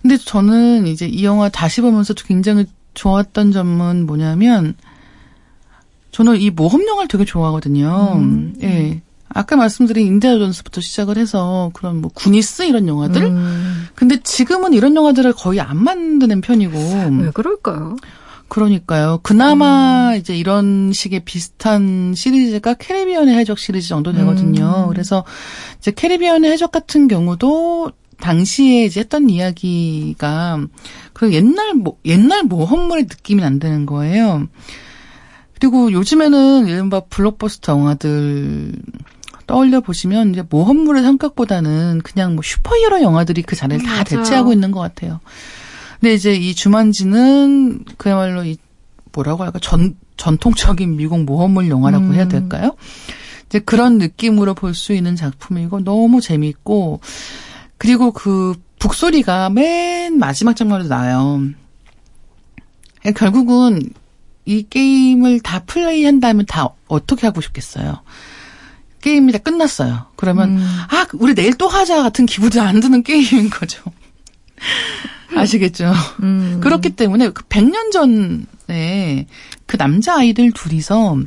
[0.00, 4.74] 근데 저는 이제 이 영화 다시 보면서 굉장히 좋았던 점은 뭐냐면
[6.10, 8.12] 저는 이 모험 영화를 되게 좋아하거든요.
[8.16, 8.54] 음.
[8.62, 9.02] 예.
[9.34, 13.24] 아까 말씀드린 인디아 존스부터 시작을 해서 그런 뭐 구니스 이런 영화들.
[13.24, 13.88] 음.
[13.96, 16.78] 근데 지금은 이런 영화들을 거의 안 만드는 편이고.
[17.20, 17.96] 왜 그럴까요?
[18.46, 19.18] 그러니까요.
[19.24, 24.84] 그나마 이제 이런 식의 비슷한 시리즈가 캐리비안의 해적 시리즈 정도 되거든요.
[24.86, 24.88] 음.
[24.88, 25.24] 그래서
[25.78, 30.60] 이제 캐리비안의 해적 같은 경우도 당시에 이제 했던 이야기가
[31.12, 34.46] 그 옛날 뭐 옛날 모험물의 느낌이 안 드는 거예요.
[35.58, 38.72] 그리고 요즘에는 이른바 블록버스터 영화들
[39.46, 44.04] 떠올려 보시면 이제 모험물의 성격보다는 그냥 뭐 슈퍼히어로 영화들이 그 자리를 음, 다 맞아요.
[44.04, 45.20] 대체하고 있는 것 같아요.
[46.00, 48.56] 근데 이제 이 주만지는 그야말로 이
[49.12, 52.14] 뭐라고 할까 전 전통적인 미국 모험물 영화라고 음.
[52.14, 52.76] 해야 될까요?
[53.46, 57.00] 이제 그런 느낌으로 볼 수 있는 작품이고 너무 재밌고
[57.78, 61.40] 그리고 그 북소리가 맨 마지막 장면으로 나와요.
[63.00, 63.90] 그러니까 결국은
[64.46, 68.00] 이 게임을 다 플레이한다면 다 어떻게 하고 싶겠어요?
[69.04, 70.06] 게임이 다 끝났어요.
[70.16, 70.66] 그러면 음.
[70.88, 73.82] 아 우리 내일 또 하자 같은 기분이 안 드는 게임인 거죠.
[75.36, 75.92] 아시겠죠?
[76.22, 76.58] 음.
[76.62, 79.26] 그렇기 때문에 그 100년 전에
[79.66, 81.18] 그 남자 아이들 둘이서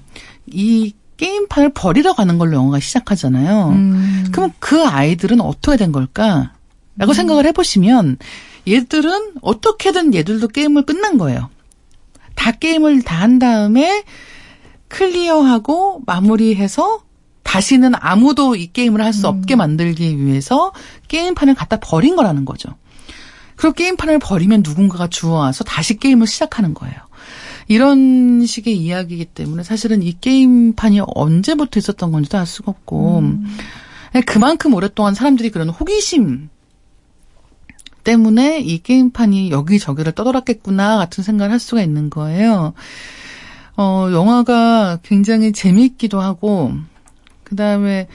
[0.48, 3.70] 이 게임판을 버리러 가는 걸로 영화가 시작하잖아요.
[3.70, 4.28] 음.
[4.32, 6.54] 그럼 그 아이들은 어떻게 된 걸까?
[6.96, 8.18] 라고 생각을 해보시면
[8.68, 11.50] 얘들은 어떻게든 얘들도 게임을 끝난 거예요.
[12.34, 14.04] 다 게임을 다 한 다음에
[14.88, 17.04] 클리어하고 마무리해서
[17.48, 20.74] 다시는 아무도 이 게임을 할 수 없게 만들기 위해서
[21.08, 22.70] 게임판을 갖다 버린 거라는 거죠.
[23.56, 26.96] 그리고 게임판을 버리면 누군가가 주워와서 다시 게임을 시작하는 거예요.
[27.68, 33.58] 이런 식의 이야기이기 때문에 사실은 이 게임판이 언제부터 있었던 건지도 알 수가 없고 음.
[34.26, 36.50] 그만큼 오랫동안 사람들이 그런 호기심
[38.04, 42.74] 때문에 이 게임판이 여기저기를 떠돌았겠구나 같은 생각을 할 수가 있는 거예요.
[43.76, 46.72] 어, 영화가 굉장히 재미있기도 하고
[47.48, 48.08] 그 다음에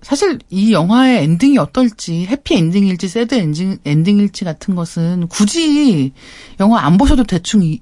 [0.00, 6.12] 사실 이 영화의 엔딩이 어떨지 해피 엔딩일지 새드 엔딩, 엔딩일지 같은 것은 굳이
[6.60, 7.80] 영화 안 보셔도 대충 이,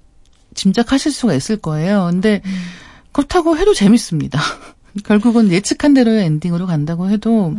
[0.55, 2.09] 짐작하실 수가 있을 거예요.
[2.11, 2.41] 근데
[3.11, 4.41] 그렇다고 해도 재밌습니다.
[5.05, 7.55] 결국은 예측한 대로의 엔딩으로 간다고 해도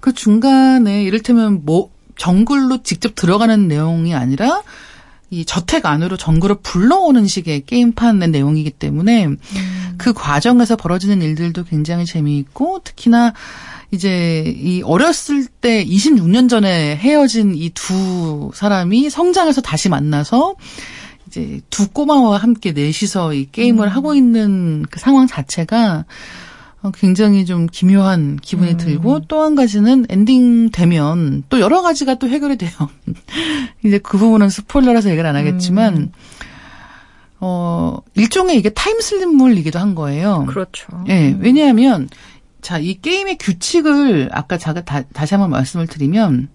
[0.00, 4.62] 그 중간에 이를테면 뭐 정글로 직접 들어가는 내용이 아니라
[5.30, 9.28] 이 저택 안으로 정글을 불러오는 식의 게임판의 내용이기 때문에
[9.98, 13.32] 그 과정에서 벌어지는 일들도 굉장히 재미있고 특히나
[13.90, 20.54] 이제 이 어렸을 때 26년 전에 헤어진 이 두 사람이 성장해서 다시 만나서
[21.28, 26.04] 이제 두 꼬마와 함께 넷이서 이 게임을 하고 있는 그 상황 자체가 어,
[26.94, 28.76] 굉장히 좀 기묘한 기분이 음.
[28.76, 32.70] 들고 또 한 가지는 엔딩 되면 또 여러 가지가 또 해결이 돼요.
[33.84, 36.12] 이제 그 부분은 스포일러라서 얘기를 안 하겠지만 음.
[37.38, 40.46] 어 일종의 이게 타임슬립물이기도 한 거예요.
[40.48, 40.86] 그렇죠.
[41.08, 42.08] 예, 왜냐하면
[42.66, 46.48] 자, 이 게임의 규칙을 아까 제가 다, 다시 한번 말씀을 드리면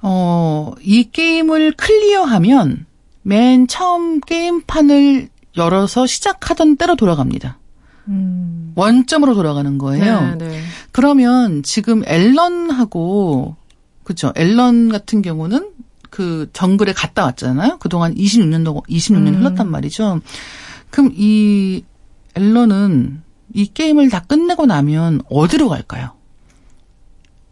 [0.00, 2.86] 어, 이 게임을 클리어하면
[3.22, 7.58] 맨 처음 게임판을 열어서 시작하던 때로 돌아갑니다.
[8.08, 8.72] 음.
[8.74, 10.36] 원점으로 돌아가는 거예요.
[10.36, 10.60] 네, 네.
[10.92, 13.56] 그러면 지금 앨런하고
[14.04, 14.32] 그죠?
[14.36, 15.70] 앨런 같은 경우는
[16.10, 17.78] 그 정글에 갔다 왔잖아요.
[17.78, 19.34] 그동안 26년 동 26년 음.
[19.36, 20.20] 흘렀단 말이죠.
[20.90, 21.84] 그럼 이
[22.34, 26.12] 앨런은 이 게임을 다 끝내고 나면 어디로 갈까요?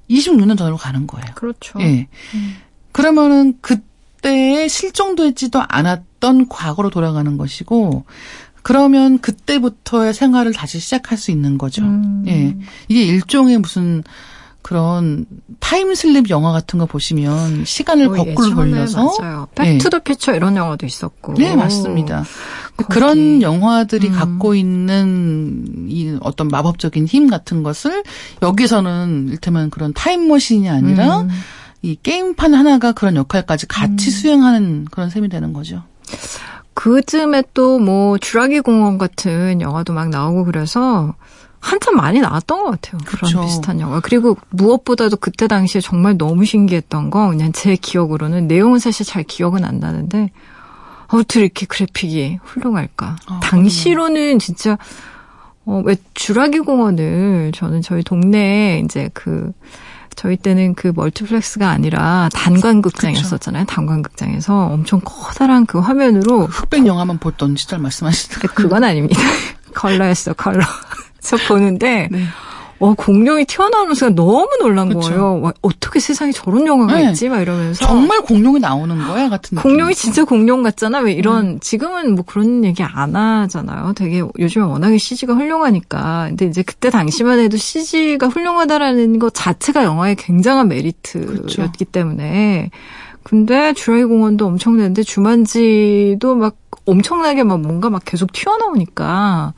[0.09, 1.27] 26년 전으로 가는 거예요.
[1.35, 1.79] 그렇죠.
[1.81, 2.09] 예.
[2.35, 2.57] 음.
[2.93, 8.05] 그러면은 그때에 실종되지도 않았던 과거로 돌아가는 것이고
[8.67, 11.85] 그러면 그때부터의 생활을 다시 시작할 수 있는 거죠.
[11.85, 12.25] 음.
[12.27, 12.57] 예.
[12.89, 14.03] 이게 일종의 무슨
[14.61, 15.25] 그런
[15.61, 19.47] 타임슬립 영화 같은 거 보시면 시간을 어, 거꾸로 예전에 돌려서 맞아요.
[19.61, 19.63] 예.
[19.63, 21.35] 백투더 퓨처 이런 영화도 있었고.
[21.35, 22.25] 네, 맞습니다.
[22.77, 22.93] 거기.
[22.93, 24.13] 그런 영화들이 음.
[24.13, 28.03] 갖고 있는 이 어떤 마법적인 힘 같은 것을
[28.43, 31.29] 여기서는 일테면 그런 타임머신이 아니라 음.
[31.83, 34.11] 이 게임판 하나가 그런 역할까지 같이 음.
[34.11, 35.85] 수행하는 그런 셈이 되는 거죠.
[36.77, 41.15] 그쯤에 또 뭐 주라기 공원 같은 영화도 막 나오고 그래서
[41.59, 43.01] 한참 많이 나왔던 것 같아요.
[43.05, 43.41] 그런 그쵸.
[43.41, 44.01] 비슷한 영화.
[44.01, 49.65] 그리고 무엇보다도 그때 당시에 정말 너무 신기했던 건 그냥 제 기억으로는 내용은 사실 잘 기억은
[49.65, 50.31] 안 나는데
[51.09, 53.17] 어떻게 이렇게 그래픽이 훌륭할까.
[53.27, 54.79] 아, 당시로는 진짜
[55.65, 59.51] 어, 왜 주라기 공원을 저는 저희 동네에 이제 그
[60.17, 63.67] 저희 때는 그 멀티플렉스가 아니라 단관극장이었었잖아요.
[63.67, 69.21] 단관극장에서 엄청 커다란 그 화면으로 흑백 영화만 보던 시절 말씀하시는 그- 그건 아닙니다.
[69.75, 70.65] 컬러였어, 컬러.
[71.21, 72.25] 그래서 보는데, 네.
[72.79, 75.01] 어, 공룡이 튀어나오면서 너무 놀란 그쵸.
[75.01, 75.41] 거예요.
[75.41, 77.11] 와, 어떻게 세상에 저런 영화가 네.
[77.11, 77.29] 있지?
[77.29, 77.87] 막 이러면서.
[77.87, 79.63] 정말 공룡이 나오는 거야 같은 느낌.
[79.63, 80.99] 공룡이 진짜 공룡 같잖아.
[80.99, 81.61] 왜 이런, 음.
[81.61, 83.95] 지금은 뭐 그런 얘기 안 하잖아요.
[83.95, 86.27] 되게 요즘에 워낙에 CG가 훌륭하니까.
[86.29, 91.85] 근데 이제 그때 당시만 해도 CG가 훌륭하다라는 것 자체가 영화의 굉장한 메리트였기 그쵸.
[91.91, 92.71] 때문에.
[93.23, 99.55] 근데 주라기 공원도 엄청난데 주만지도 막 엄청나게 막 뭔가 막 계속 튀어나오니까.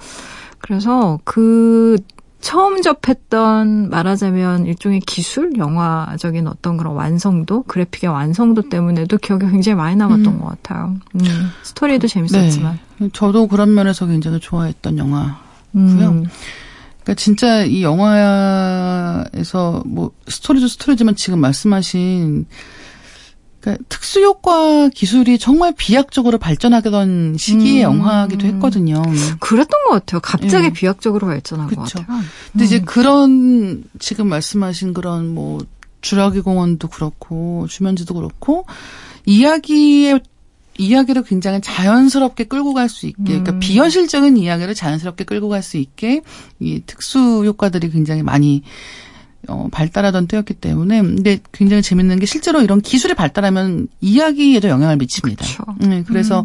[0.59, 1.97] 그래서 그
[2.41, 9.97] 처음 접했던 말하자면 일종의 기술, 영화적인 어떤 그런 완성도, 그래픽의 완성도 때문에도 기억이 굉장히 많이
[9.97, 10.41] 남았던 음.
[10.41, 10.97] 것 같아요.
[11.17, 11.21] 음,
[11.63, 12.79] 스토리도 재밌었지만.
[12.99, 13.09] 네.
[13.13, 15.41] 저도 그런 면에서 굉장히 좋아했던 영화.
[15.75, 16.25] 음,
[17.09, 19.23] 그러니까 진짜 이 영화에서
[19.87, 22.47] 뭐 스토리도 스토리지만 지금 말씀하신
[23.61, 27.83] 그러니까 특수 효과 기술이 정말 비약적으로 발전하던 시기의 음.
[27.83, 29.03] 영화기도 했거든요.
[29.41, 30.21] 그랬던 것 같아요.
[30.21, 30.71] 갑자기 예.
[30.71, 31.99] 비약적으로 발전한 것 그쵸.
[31.99, 32.21] 같아요.
[32.53, 32.85] 근데 이제 음.
[32.85, 35.59] 그런 지금 말씀하신 그런 뭐
[36.01, 38.65] 주라기 공원도 그렇고 주면지도 그렇고
[39.27, 40.21] 이야기의
[40.81, 43.59] 이야기를 굉장히 자연스럽게 끌고 갈 수 있게, 그러니까 음.
[43.59, 46.23] 비현실적인 이야기를 자연스럽게 끌고 갈 수 있게
[46.61, 48.63] 이 특수 효과들이 굉장히 많이
[49.49, 55.45] 어, 발달하던 때였기 때문에, 근데 굉장히 재밌는 게 실제로 이런 기술이 발달하면 이야기에도 영향을 미칩니다.
[55.45, 55.65] 그쵸.
[55.79, 56.45] 네, 그래서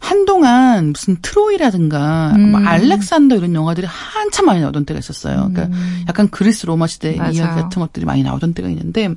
[0.00, 2.52] 한동안 무슨 트로이라든가 음.
[2.52, 5.50] 뭐 알렉산더 이런 영화들이 한참 많이 나오던 때가 있었어요.
[5.52, 6.04] 그러니까 음.
[6.08, 7.14] 약간 그리스 로마 시대.
[7.14, 9.10] 이야기 같은 것들이 많이 나오던 때가 있는데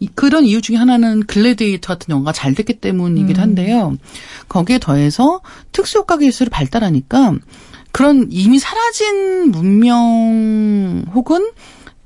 [0.00, 3.42] 이, 그런 이유 중에 하나는 글래디에이터 같은 영화가 잘 됐기 때문이기도 음.
[3.42, 3.96] 한데요.
[4.48, 5.40] 거기에 더해서
[5.72, 7.34] 특수효과 기술이 발달하니까
[7.92, 11.50] 그런 이미 사라진 문명 혹은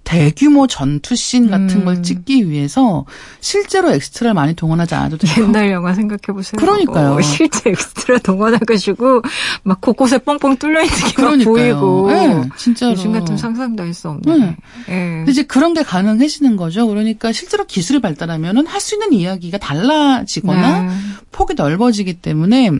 [0.06, 1.84] 대규모 전투씬 같은 음.
[1.84, 3.04] 걸 찍기 위해서
[3.40, 5.44] 실제로 엑스트라를 많이 동원하지 않아도 돼요.
[5.44, 6.58] 옛날 영화 생각해 보세요.
[6.58, 7.14] 그러니까요.
[7.14, 9.22] 어, 실제 엑스트라 동원해가지고
[9.64, 11.80] 막 곳곳에 뻥뻥 뚫려 있는 게막 그러니까요.
[11.80, 12.10] 보이고.
[12.10, 12.92] 네, 진짜로.
[12.92, 14.36] 요즘 같으면 상상도 할 수 없네.
[14.38, 14.56] 네.
[14.88, 14.92] 예.
[14.92, 16.86] 근데 이제 그런 게 가능해지는 거죠.
[16.86, 20.88] 그러니까 실제로 기술이 발달하면은 할 수 있는 이야기가 달라지거나 네.
[21.32, 22.70] 폭이 넓어지기 때문에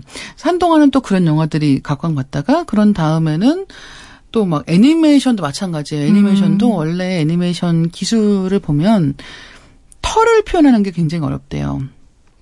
[0.41, 3.67] 한동안은 또 그런 영화들이 각광받다가 그런 다음에는
[4.33, 6.07] 또 막 애니메이션도 마찬가지예요.
[6.07, 6.73] 애니메이션도 음.
[6.73, 9.15] 원래 애니메이션 기술을 보면
[10.03, 11.83] 털을 표현하는 게 굉장히 어렵대요.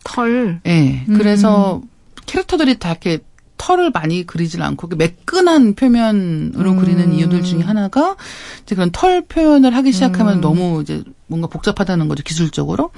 [0.05, 0.61] 털.
[0.67, 1.05] 예.
[1.09, 1.15] 음.
[1.17, 1.81] 그래서
[2.27, 3.19] 캐릭터들이 다 이렇게
[3.57, 6.77] 털을 많이 그리질 않고 매끈한 표면으로 음.
[6.79, 8.17] 그리는 이유들 중에 하나가
[8.63, 10.41] 이제 그런 털 표현을 하기 시작하면 음.
[10.41, 12.91] 너무 이제 뭔가 복잡하다는 거죠 기술적으로.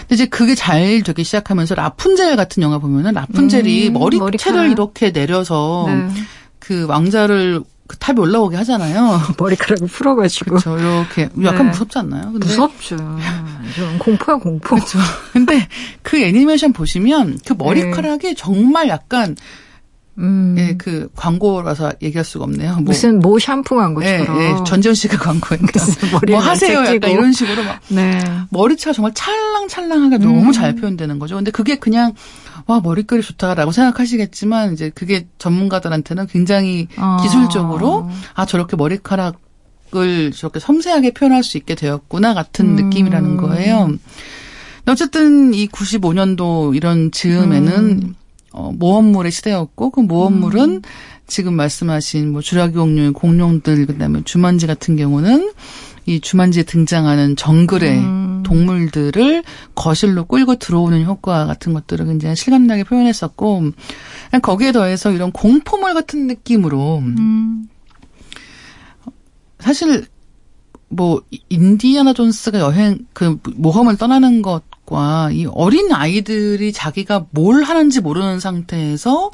[0.00, 4.70] 근데 이제 그게 잘 되기 시작하면서 라푼젤 같은 영화 보면은 라푼젤이 음, 머리채를 머리카락.
[4.70, 6.08] 이렇게 내려서 네.
[6.58, 9.20] 그 왕자를 그 탑에 올라오게 하잖아요.
[9.38, 10.56] 머리카락을 풀어가지고.
[10.56, 10.78] 그렇죠.
[10.78, 11.70] 이렇게 약간 네.
[11.70, 12.32] 무섭지 않나요?
[12.32, 12.96] 근데 무섭죠.
[12.96, 14.76] 좀 공포야 공포.
[14.76, 14.98] 그렇죠.
[15.32, 15.68] 근데
[16.02, 19.36] 그 애니메이션 보시면 그 머리카락이 정말 약간
[20.18, 20.54] 음.
[20.58, 22.74] 예, 그 광고라서 얘기할 수가 없네요.
[22.74, 24.42] 뭐, 무슨 모 샴푸 예, 광고처럼.
[24.42, 25.16] 예, 전지현 씨가
[26.12, 27.08] 머리에 뭐 하세요 약간 끼고.
[27.08, 28.20] 이런 식으로 막 네.
[28.50, 30.20] 머리채가 정말 찰랑찰랑하게 음.
[30.20, 31.36] 너무 잘 표현되는 거죠.
[31.36, 32.12] 근데 그게 그냥
[32.66, 37.16] 와 머리결이 좋다라고 생각하시겠지만 이제 그게 전문가들한테는 굉장히 어.
[37.22, 42.84] 기술적으로 아 저렇게 머리카락을 저렇게 섬세하게 표현할 수 있게 되었구나 같은 음.
[42.84, 43.92] 느낌이라는 거예요.
[44.86, 48.14] 어쨌든 이 95년도 이런 즈음에는 음.
[48.52, 50.82] 어, 모험물의 시대였고 그 모험물은 음.
[51.26, 55.52] 지금 말씀하신 뭐 주라기 공룡, 공룡들 그다음에 주만지 같은 경우는
[56.04, 58.42] 이 주만지에 등장하는 정글의 음.
[58.44, 59.44] 동물들을
[59.74, 63.70] 거실로 끌고 들어오는 효과 같은 것들을 굉장히 실감나게 표현했었고
[64.42, 67.66] 거기에 더해서 이런 공포물 같은 느낌으로 음.
[69.60, 70.06] 사실
[70.88, 74.62] 뭐 인디아나 존스가 여행 그 모험을 떠나는 것
[74.92, 79.30] 과 이 어린 아이들이 자기가 뭘 하는지 모르는 상태에서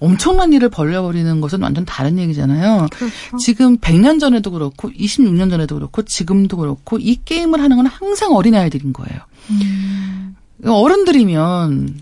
[0.00, 2.86] 엄청난 일을 벌려버리는 것은 완전 다른 얘기잖아요.
[2.92, 3.36] 그렇죠.
[3.38, 8.54] 지금 100년 전에도 그렇고 26년 전에도 그렇고 지금도 그렇고 이 게임을 하는 건 항상 어린
[8.54, 9.20] 아이들인 거예요.
[9.50, 10.36] 음.
[10.64, 12.00] 어른들이면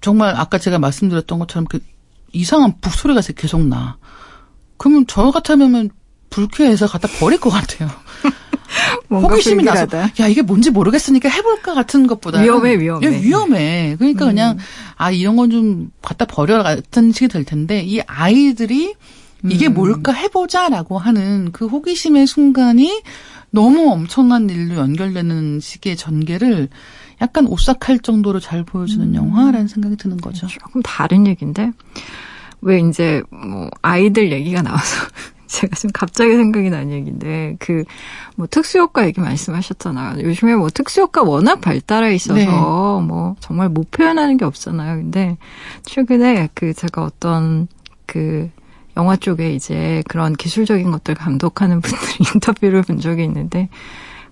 [0.00, 1.80] 정말 아까 제가 말씀드렸던 것처럼 그
[2.32, 3.96] 이상한 북소리가 계속 나.
[4.78, 5.90] 그러면 저 같으면
[6.30, 7.90] 불쾌해서 갖다 버릴 것 같아요.
[9.10, 9.86] 호기심이 나서
[10.20, 14.30] 야 이게 뭔지 모르겠으니까 해볼까 같은 것보다 위험해 위험해 예, 위험해 그러니까 음.
[14.30, 14.58] 그냥
[14.96, 18.94] 아 이런 건 좀 갖다 버려 같은 식이 될 텐데 이 아이들이
[19.44, 19.74] 이게 음.
[19.74, 23.02] 뭘까 해보자라고 하는 그 호기심의 순간이
[23.50, 26.68] 너무 엄청난 일로 연결되는 식의 전개를
[27.20, 29.14] 약간 오싹할 정도로 잘 보여주는 음.
[29.14, 30.48] 영화라는 생각이 드는 거죠.
[30.48, 31.70] 조금 다른 얘기인데
[32.60, 35.06] 왜 이제 뭐 아이들 얘기가 나와서
[35.54, 37.84] 제가 지금 갑자기 생각이 난 얘기인데 그
[38.36, 40.22] 뭐 특수효과 얘기 말씀하셨잖아요.
[40.24, 42.46] 요즘에 뭐 특수효과 워낙 발달해 있어서 네.
[42.46, 44.96] 뭐 정말 못 표현하는 게 없잖아요.
[44.96, 45.36] 근데
[45.84, 47.68] 최근에 그 제가 어떤
[48.06, 48.50] 그
[48.96, 51.98] 영화 쪽에 이제 그런 기술적인 것들 감독하는 분들
[52.34, 53.68] 인터뷰를 본 적이 있는데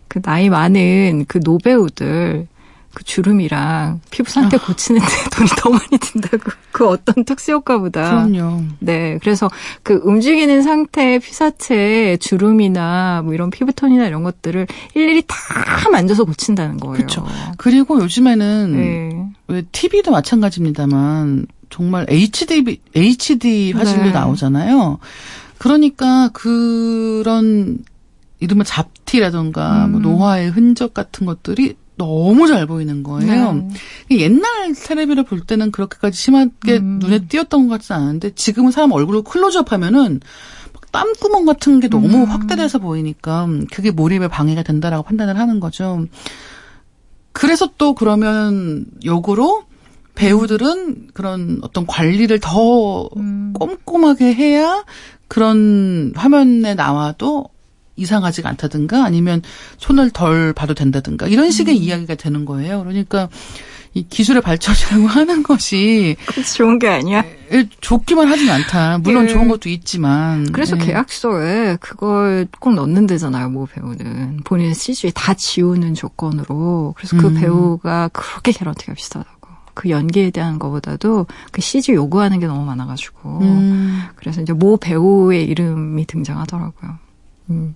[0.08, 2.48] 그 나이 많은 그 노배우들
[2.94, 4.60] 그 주름이랑 피부 상태 아.
[4.60, 6.50] 고치는데 돈이 더 많이 든다고.
[6.72, 8.10] 그 어떤 특수 효과보다.
[8.10, 8.64] 그럼요.
[8.80, 9.18] 네.
[9.22, 9.48] 그래서
[9.82, 16.96] 그 움직이는 상태의 피사체 주름이나 뭐 이런 피부톤이나 이런 것들을 일일이 다 만져서 고친다는 거예요.
[16.96, 17.26] 그렇죠.
[17.56, 19.32] 그리고 요즘에는 네.
[19.48, 24.10] 왜 TV도 마찬가지입니다만 정말 HD HD 화질로 네.
[24.10, 24.98] 나오잖아요.
[25.58, 27.78] 그러니까 그런
[28.40, 29.90] 이른바 잡티라던가 뭐 음.
[29.92, 33.52] 뭐 노화의 흔적 같은 것들이 너무 잘 보이는 거예요.
[33.52, 34.18] 네.
[34.18, 36.98] 옛날 테레비를 볼 때는 그렇게까지 심하게 음.
[37.00, 40.20] 눈에 띄었던 것 같지 않은데 지금은 사람 얼굴을 클로즈업 하면은
[40.90, 42.24] 땀구멍 같은 게 너무 음.
[42.24, 46.06] 확대돼서 보이니까 그게 몰입에 방해가 된다라고 판단을 하는 거죠.
[47.32, 49.64] 그래서 또 그러면 역으로
[50.14, 53.54] 배우들은 그런 어떤 관리를 더 음.
[53.54, 54.84] 꼼꼼하게 해야
[55.28, 57.46] 그런 화면에 나와도
[57.96, 59.42] 이상하지가 않다든가 아니면
[59.78, 61.82] 손을 덜 봐도 된다든가 이런 식의 음.
[61.82, 62.80] 이야기가 되는 거예요.
[62.80, 63.28] 그러니까
[63.94, 66.16] 이 기술의 발전이라고 하는 것이
[66.56, 67.24] 좋은 게 아니야.
[67.52, 68.98] 예, 좋기만 하진 않다.
[68.98, 69.28] 물론 예.
[69.28, 70.50] 좋은 것도 있지만.
[70.52, 70.86] 그래서 예.
[70.86, 73.50] 계약서에 그걸 꼭 넣는 데잖아요.
[73.50, 76.94] 뭐 배우는 본인 CG 다 지우는 조건으로.
[76.96, 77.34] 그래서 그 음.
[77.34, 79.42] 배우가 그렇게 개런티가 비슷하다고.
[79.74, 83.38] 그 연기에 대한 것보다도 그 CG 요구하는 게 너무 많아가지고.
[83.40, 84.02] 음.
[84.16, 86.98] 그래서 이제 모 배우의 이름이 등장하더라고요.
[87.50, 87.74] 음.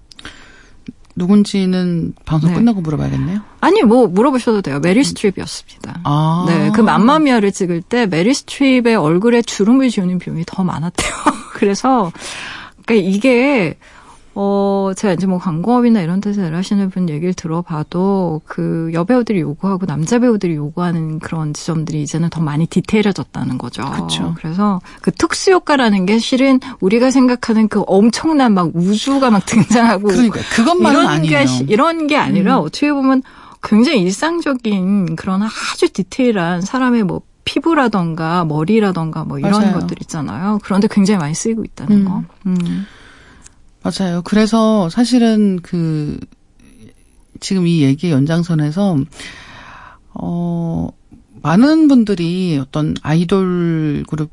[1.16, 2.56] 누군지는 방송 네.
[2.56, 3.40] 끝나고 물어봐야겠네요.
[3.60, 4.78] 아니 뭐 물어보셔도 돼요.
[4.80, 6.00] 메릴 스트립이었습니다.
[6.04, 6.44] 아.
[6.46, 11.10] 네, 그 맘마미아를 찍을 때 메릴 스트립의 얼굴에 주름을 지우는 비용이 더 많았대요.
[11.54, 12.12] 그래서
[12.84, 13.78] 그러니까 이게
[14.38, 20.18] 어, 제가 이제 뭐 광고업이나 이런 데서 일하시는 분 얘기를 들어봐도 그 여배우들이 요구하고 남자
[20.18, 23.82] 배우들이 요구하는 그런 지점들이 이제는 더 많이 디테일해졌다는 거죠.
[23.90, 24.34] 그렇죠.
[24.36, 30.40] 그래서 그 특수 효과라는 게 실은 우리가 생각하는 그 엄청난 막 우주가 막 등장하고 그러니까
[30.54, 31.46] 그것만은 이런 아니에요.
[31.46, 32.64] 게 이런 게 아니라 음.
[32.66, 33.22] 어떻게 보면
[33.62, 39.72] 굉장히 일상적인 그런 아주 디테일한 사람의 뭐 피부라던가 머리라던가 뭐 이런 맞아요.
[39.72, 40.58] 것들 있잖아요.
[40.62, 42.04] 그런데 굉장히 많이 쓰이고 있다는 음.
[42.04, 42.22] 거.
[42.44, 42.86] 음.
[43.86, 44.22] 맞아요.
[44.22, 46.18] 그래서 사실은 그
[47.40, 48.96] 지금 이 얘기의 연장선에서
[50.14, 50.88] 어
[51.42, 54.30] 많은 분들이 어떤 아이돌 그룹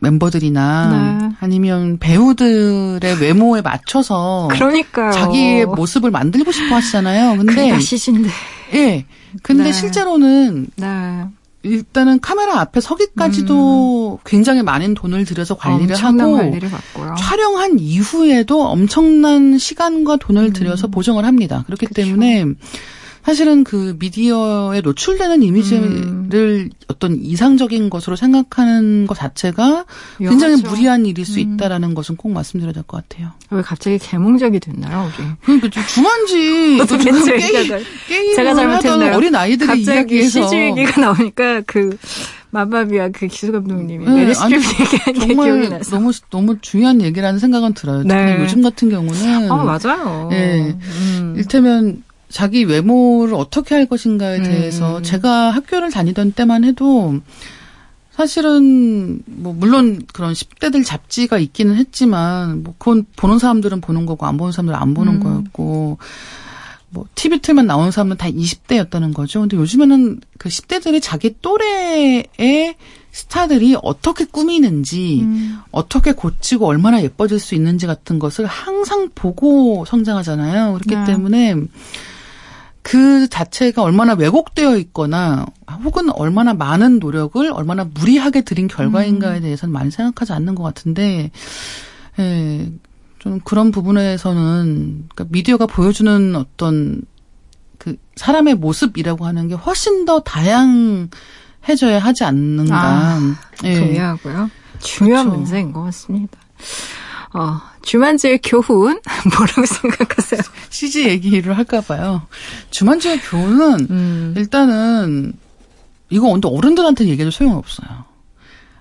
[0.00, 1.36] 멤버들이나 네.
[1.40, 5.10] 아니면 배우들의 외모에 맞춰서 그러니까요.
[5.10, 7.36] 자기의 모습을 만들고 싶어 하시잖아요.
[7.36, 8.28] 근데 시신데.
[8.74, 9.06] 예.
[9.42, 9.72] 근데 네.
[9.72, 11.24] 실제로는 네.
[11.68, 14.18] 일단은 카메라 앞에 서기까지도 음.
[14.24, 16.70] 굉장히 많은 돈을 들여서 관리를 하고 관리를.
[17.18, 20.52] 촬영한 이후에도 엄청난 시간과 돈을 음.
[20.52, 21.64] 들여서 보정을 합니다.
[21.66, 22.02] 그렇기 그쵸.
[22.02, 22.44] 때문에
[23.28, 26.70] 사실은 그 미디어에 노출되는 이미지를 음.
[26.88, 29.84] 어떤 이상적인 것으로 생각하는 것 자체가
[30.16, 30.70] 굉장히 위험하죠.
[30.70, 31.54] 무리한 일일 수 음.
[31.56, 33.32] 있다라는 것은 꼭 말씀드려야 될 것 같아요.
[33.50, 35.58] 왜 갑자기 개몽적이 됐나요, 우리?
[35.60, 36.78] 그러니까 주만지
[37.36, 37.68] 게임,
[38.08, 39.14] 게임을 제가 잘못했나요?
[39.14, 41.98] 어린 아이들의 이야기에서 CG 얘기가 나오니까 그
[42.50, 47.38] 마바비와 그 기수 감독님이 네, 메릴 스트립 얘기한 게 기억이 나서 너무 너무 중요한 얘기라는
[47.38, 48.04] 생각은 들어요.
[48.04, 48.38] 네.
[48.40, 50.30] 요즘 같은 경우는 아 맞아요.
[50.32, 51.34] 예, 음.
[51.36, 55.02] 일테면 자기 외모를 어떻게 할 것인가에 대해서 음.
[55.02, 57.20] 제가 학교를 다니던 때만 해도
[58.10, 64.36] 사실은 뭐 물론 그런 10대들 잡지가 있기는 했지만 뭐 그건 보는 사람들은 보는 거고 안
[64.36, 65.20] 보는 사람들은 안 보는 음.
[65.20, 65.98] 거였고
[66.90, 69.40] 뭐 TV 틀만 나오는 사람은 다 20대였다는 거죠.
[69.40, 72.74] 근데 요즘에는 그 10대들이 자기 또래의
[73.12, 75.58] 스타들이 어떻게 꾸미는지 음.
[75.70, 80.74] 어떻게 고치고 얼마나 예뻐질 수 있는지 같은 것을 항상 보고 성장하잖아요.
[80.74, 81.04] 그렇기 네.
[81.04, 81.54] 때문에
[82.82, 85.46] 그 자체가 얼마나 왜곡되어 있거나
[85.84, 91.30] 혹은 얼마나 많은 노력을 얼마나 무리하게 들인 결과인가에 대해서는 많이 생각하지 않는 것 같은데,
[92.18, 92.72] 예,
[93.18, 97.02] 좀 그런 부분에서는 그러니까 미디어가 보여주는 어떤
[97.78, 102.76] 그 사람의 모습이라고 하는 게 훨씬 더 다양해져야 하지 않는가.
[102.76, 103.78] 아, 예.
[103.78, 104.50] 동의하고요.
[104.80, 105.40] 중요한 그렇죠.
[105.40, 106.38] 문제인 것 같습니다.
[107.34, 109.00] 어, 주만지의 교훈
[109.36, 110.40] 뭐라고 생각하세요?
[110.70, 112.22] CG 얘기를 할까 봐요.
[112.70, 114.34] 주만주의 교훈은 음.
[114.36, 115.34] 일단은
[116.10, 118.06] 이거 근데 어른들한테 얘기해도 소용없어요.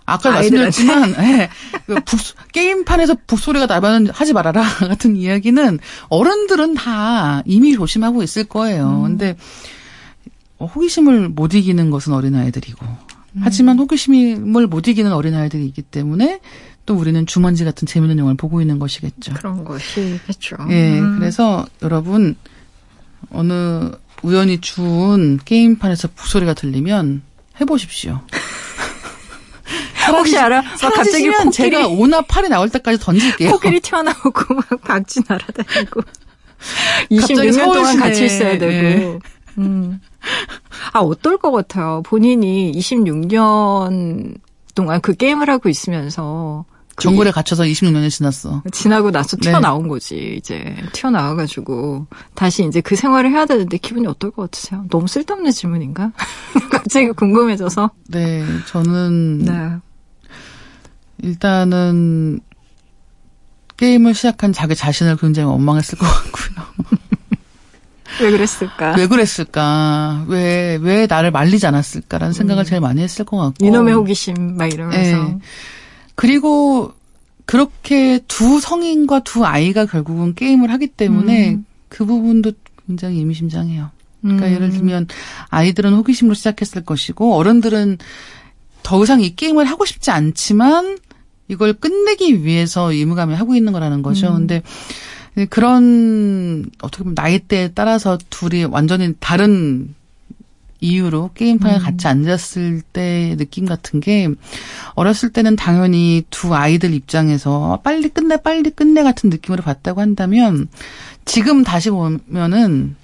[0.09, 0.85] 아까 아이들한테?
[0.85, 1.49] 말씀드렸지만 예,
[1.85, 8.87] 그 북- 게임판에서 북소리가 나면 하지 말아라 같은 이야기는 어른들은 다 이미 조심하고 있을 거예요.
[8.89, 9.03] 음.
[9.17, 9.35] 근데
[10.59, 13.41] 호기심을 못 이기는 것은 어린아이들이고 음.
[13.43, 16.39] 하지만 호기심을 못 이기는 어린아이들이 있기 때문에
[16.87, 19.33] 또 우리는 주먼지 같은 재밌는 영화를 보고 있는 것이겠죠.
[19.33, 20.55] 그런 것이겠죠.
[20.69, 21.19] 예, 음.
[21.19, 22.35] 그래서 여러분
[23.29, 23.91] 어느
[24.23, 27.23] 우연히 주운 게임판에서 북소리가 들리면
[27.59, 28.21] 해보십시오.
[30.07, 30.61] 혹시 알아?
[30.61, 33.51] 막 갑자기 코끼리 제가 5나 8이 나올 때까지 던질게요.
[33.51, 36.01] 코끼리 튀어나오고 막 박쥐 날아다니고
[37.19, 38.71] 갑자기 26년 동안 같이 있어야 되고.
[38.71, 39.19] 예.
[39.57, 39.99] 음.
[40.93, 42.01] 아 어떨 것 같아요.
[42.05, 44.37] 본인이 26년
[44.73, 48.63] 동안 그 게임을 하고 있으면서 그 정글에 갇혀서 26년이 지났어.
[48.71, 49.49] 지나고 나서 네.
[49.49, 50.75] 튀어나온 거지, 이제.
[50.93, 54.85] 튀어나와가지고, 다시 이제 그 생활을 해야 되는데 기분이 어떨 것 같으세요?
[54.89, 56.11] 너무 쓸데없는 질문인가?
[56.71, 57.91] 갑자기 궁금해져서.
[58.09, 59.77] 네, 저는 네.
[61.21, 62.39] 일단은
[63.77, 66.65] 게임을 시작한 자기 자신을 굉장히 원망했을 것 같고요.
[68.21, 68.95] 왜 그랬을까?
[68.97, 70.25] 왜 그랬을까?
[70.27, 73.63] 왜, 왜 나를 말리지 않았을까라는 생각을 제일 많이 했을 것 같고.
[73.63, 73.67] 음.
[73.67, 75.29] 이놈의 호기심, 막 이러면서.
[75.29, 75.37] 예.
[76.17, 76.93] 그리고
[77.45, 81.65] 그렇게 두 성인과 두 아이가 결국은 게임을 하기 때문에 음.
[81.89, 82.53] 그 부분도
[82.87, 83.91] 굉장히 의미심장해요.
[84.21, 84.51] 그러니까 음.
[84.51, 85.07] 예를 들면
[85.49, 87.99] 아이들은 호기심으로 시작했을 것이고 어른들은
[88.81, 90.97] 더 이상 이 게임을 하고 싶지 않지만
[91.49, 94.29] 이걸 끝내기 위해서 의무감에 하고 있는 거라는 거죠.
[94.29, 94.47] 음.
[94.47, 94.63] 근데
[95.51, 99.93] 그런 어떻게 보면 나이대에 따라서 둘이 완전히 다른
[100.79, 101.79] 이유로 게임판에 음.
[101.79, 104.29] 같이 앉았을 때 느낌 같은 게
[104.93, 110.67] 어렸을 때는 당연히 두 아이들 입장에서 빨리 끝내 빨리 끝내 같은 느낌으로 봤다고 한다면
[111.25, 112.95] 지금 다시 보면은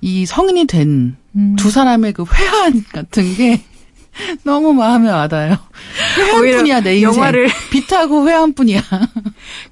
[0.00, 1.56] 이 성인이 된두 음.
[1.56, 3.62] 사람의 그 회한 같은 게
[4.44, 5.56] 너무 마음에 와닿아요.
[6.18, 7.14] 회한뿐이야 내 인생.
[7.14, 8.82] 영화를 빛하고 회한뿐이야.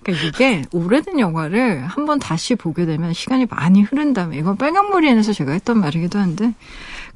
[0.02, 5.52] 그러니까 이게 오래된 영화를 한번 다시 보게 되면 시간이 많이 흐른 다음에 이건 빨간머리에서 제가
[5.52, 6.52] 했던 말이기도 한데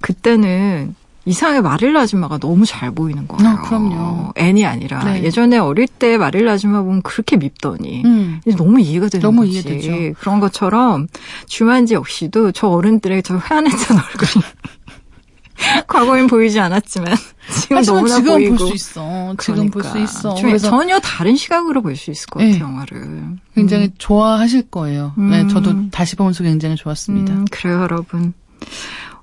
[0.01, 0.95] 그때는
[1.25, 3.47] 이상하게 마릴라 아줌마가 너무 잘 보이는 거예요.
[3.51, 4.33] 아, 그럼요.
[4.37, 5.23] 애니 아니라 네.
[5.25, 8.41] 예전에 어릴 때 마릴라 아줌마 보면 그렇게 밉더니 음.
[8.57, 9.53] 너무 이해가 되는 너무 거지.
[9.53, 10.15] 이해되죠.
[10.19, 11.07] 그런 것처럼
[11.47, 14.45] 주만지 역시도 저 어른들의 저 회한했던 얼굴이
[15.87, 17.15] 과거엔 보이지 않았지만
[17.61, 19.35] 지금 너무나 지금 보이고 볼 수 있어.
[19.41, 20.35] 지금 그러니까 있어.
[20.35, 22.61] 좀 그래서 전혀 다른 시각으로 볼 수 있을 것 같아요 네.
[22.61, 23.23] 영화를.
[23.55, 25.13] 굉장히 좋아하실 거예요.
[25.19, 25.49] 네, 음.
[25.49, 27.35] 저도 다시 보면서 굉장히 좋았습니다.
[27.35, 28.33] 음, 그래요, 여러분.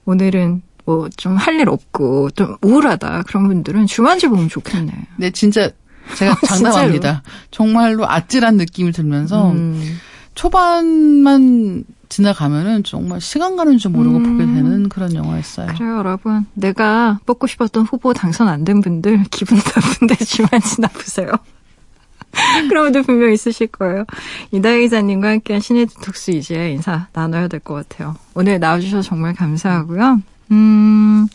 [0.05, 4.91] 오늘은 뭐 좀 할 일 없고 좀 우울하다 그런 분들은 주만지 보면 좋겠네.
[5.17, 5.69] 네, 진짜
[6.15, 7.23] 제가 장담합니다.
[7.51, 9.97] 정말로 아찔한 느낌이 들면서 음,
[10.35, 14.37] 초반만 지나가면은 정말 시간 가는 줄 모르고 음.
[14.37, 15.73] 보게 되는 그런 영화였어요.
[15.75, 16.45] 그래요, 여러분.
[16.53, 21.31] 내가 뽑고 싶었던 후보 당선 안 된 분들 기분 나쁜데 주만지나 보세요.
[22.69, 24.05] 그런 분들 분명 있으실 거예요.
[24.51, 28.15] 이다혜 기자님과 함께한 신의 디톡스 이제 인사 나눠야 될 것 같아요.
[28.33, 30.21] 오늘 나와주셔서 정말 감사하고요.
[30.51, 31.27] 음,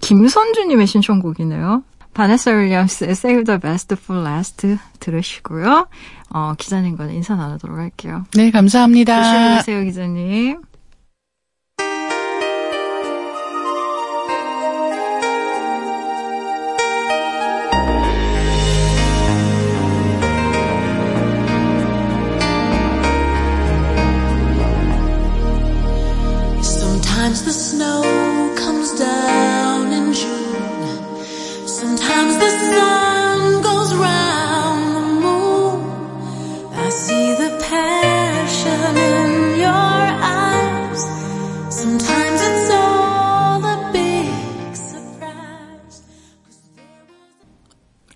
[0.00, 1.82] 김선주님의 신청곡이네요.
[2.14, 5.86] 바네사 윌리엄스의 Save the Best for Last 들으시고요.
[6.30, 8.24] 어, 기자님과는 인사 나누도록 할게요.
[8.34, 9.22] 네, 감사합니다.
[9.22, 10.60] 조심히 가세요, 기자님.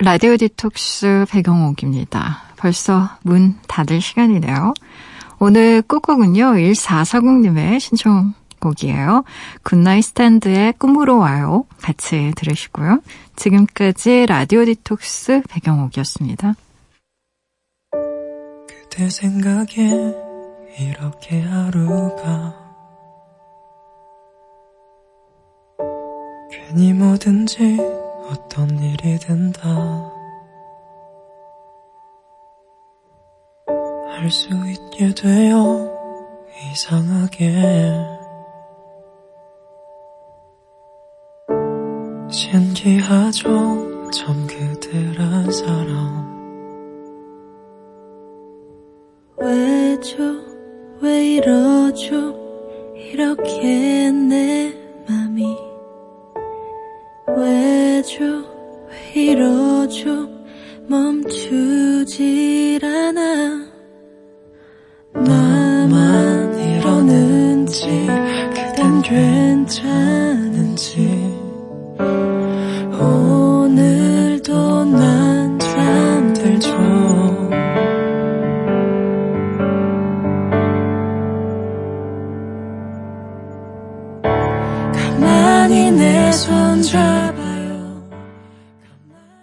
[0.07, 2.44] 라디오 디톡스 배경옥입니다.
[2.57, 4.72] 벌써 문 닫을 시간이네요.
[5.40, 9.24] 오늘 끝곡은요, 1440님의 신청곡이에요.
[9.64, 11.64] 굿나잇 스탠드의 꿈으로 와요.
[11.82, 13.00] 같이 들으시고요.
[13.34, 16.54] 지금까지 라디오 디톡스 배경옥이었습니다.
[18.68, 20.14] 그대 생각에
[20.78, 22.54] 이렇게 하루가
[26.52, 30.12] 괜히 뭐든지 어떤 일이든 다.
[34.08, 35.88] 할수 있게 되어
[36.72, 38.16] 이상하게.
[42.28, 46.26] 신기하죠 참 그대란 사람
[49.38, 50.22] 왜죠?
[51.00, 52.34] 왜 이러죠?
[52.94, 54.74] 이렇게 내
[55.08, 55.56] 맘이.
[57.36, 60.28] 왜 죠왜 이러죠
[60.88, 63.75] 멈추질 않아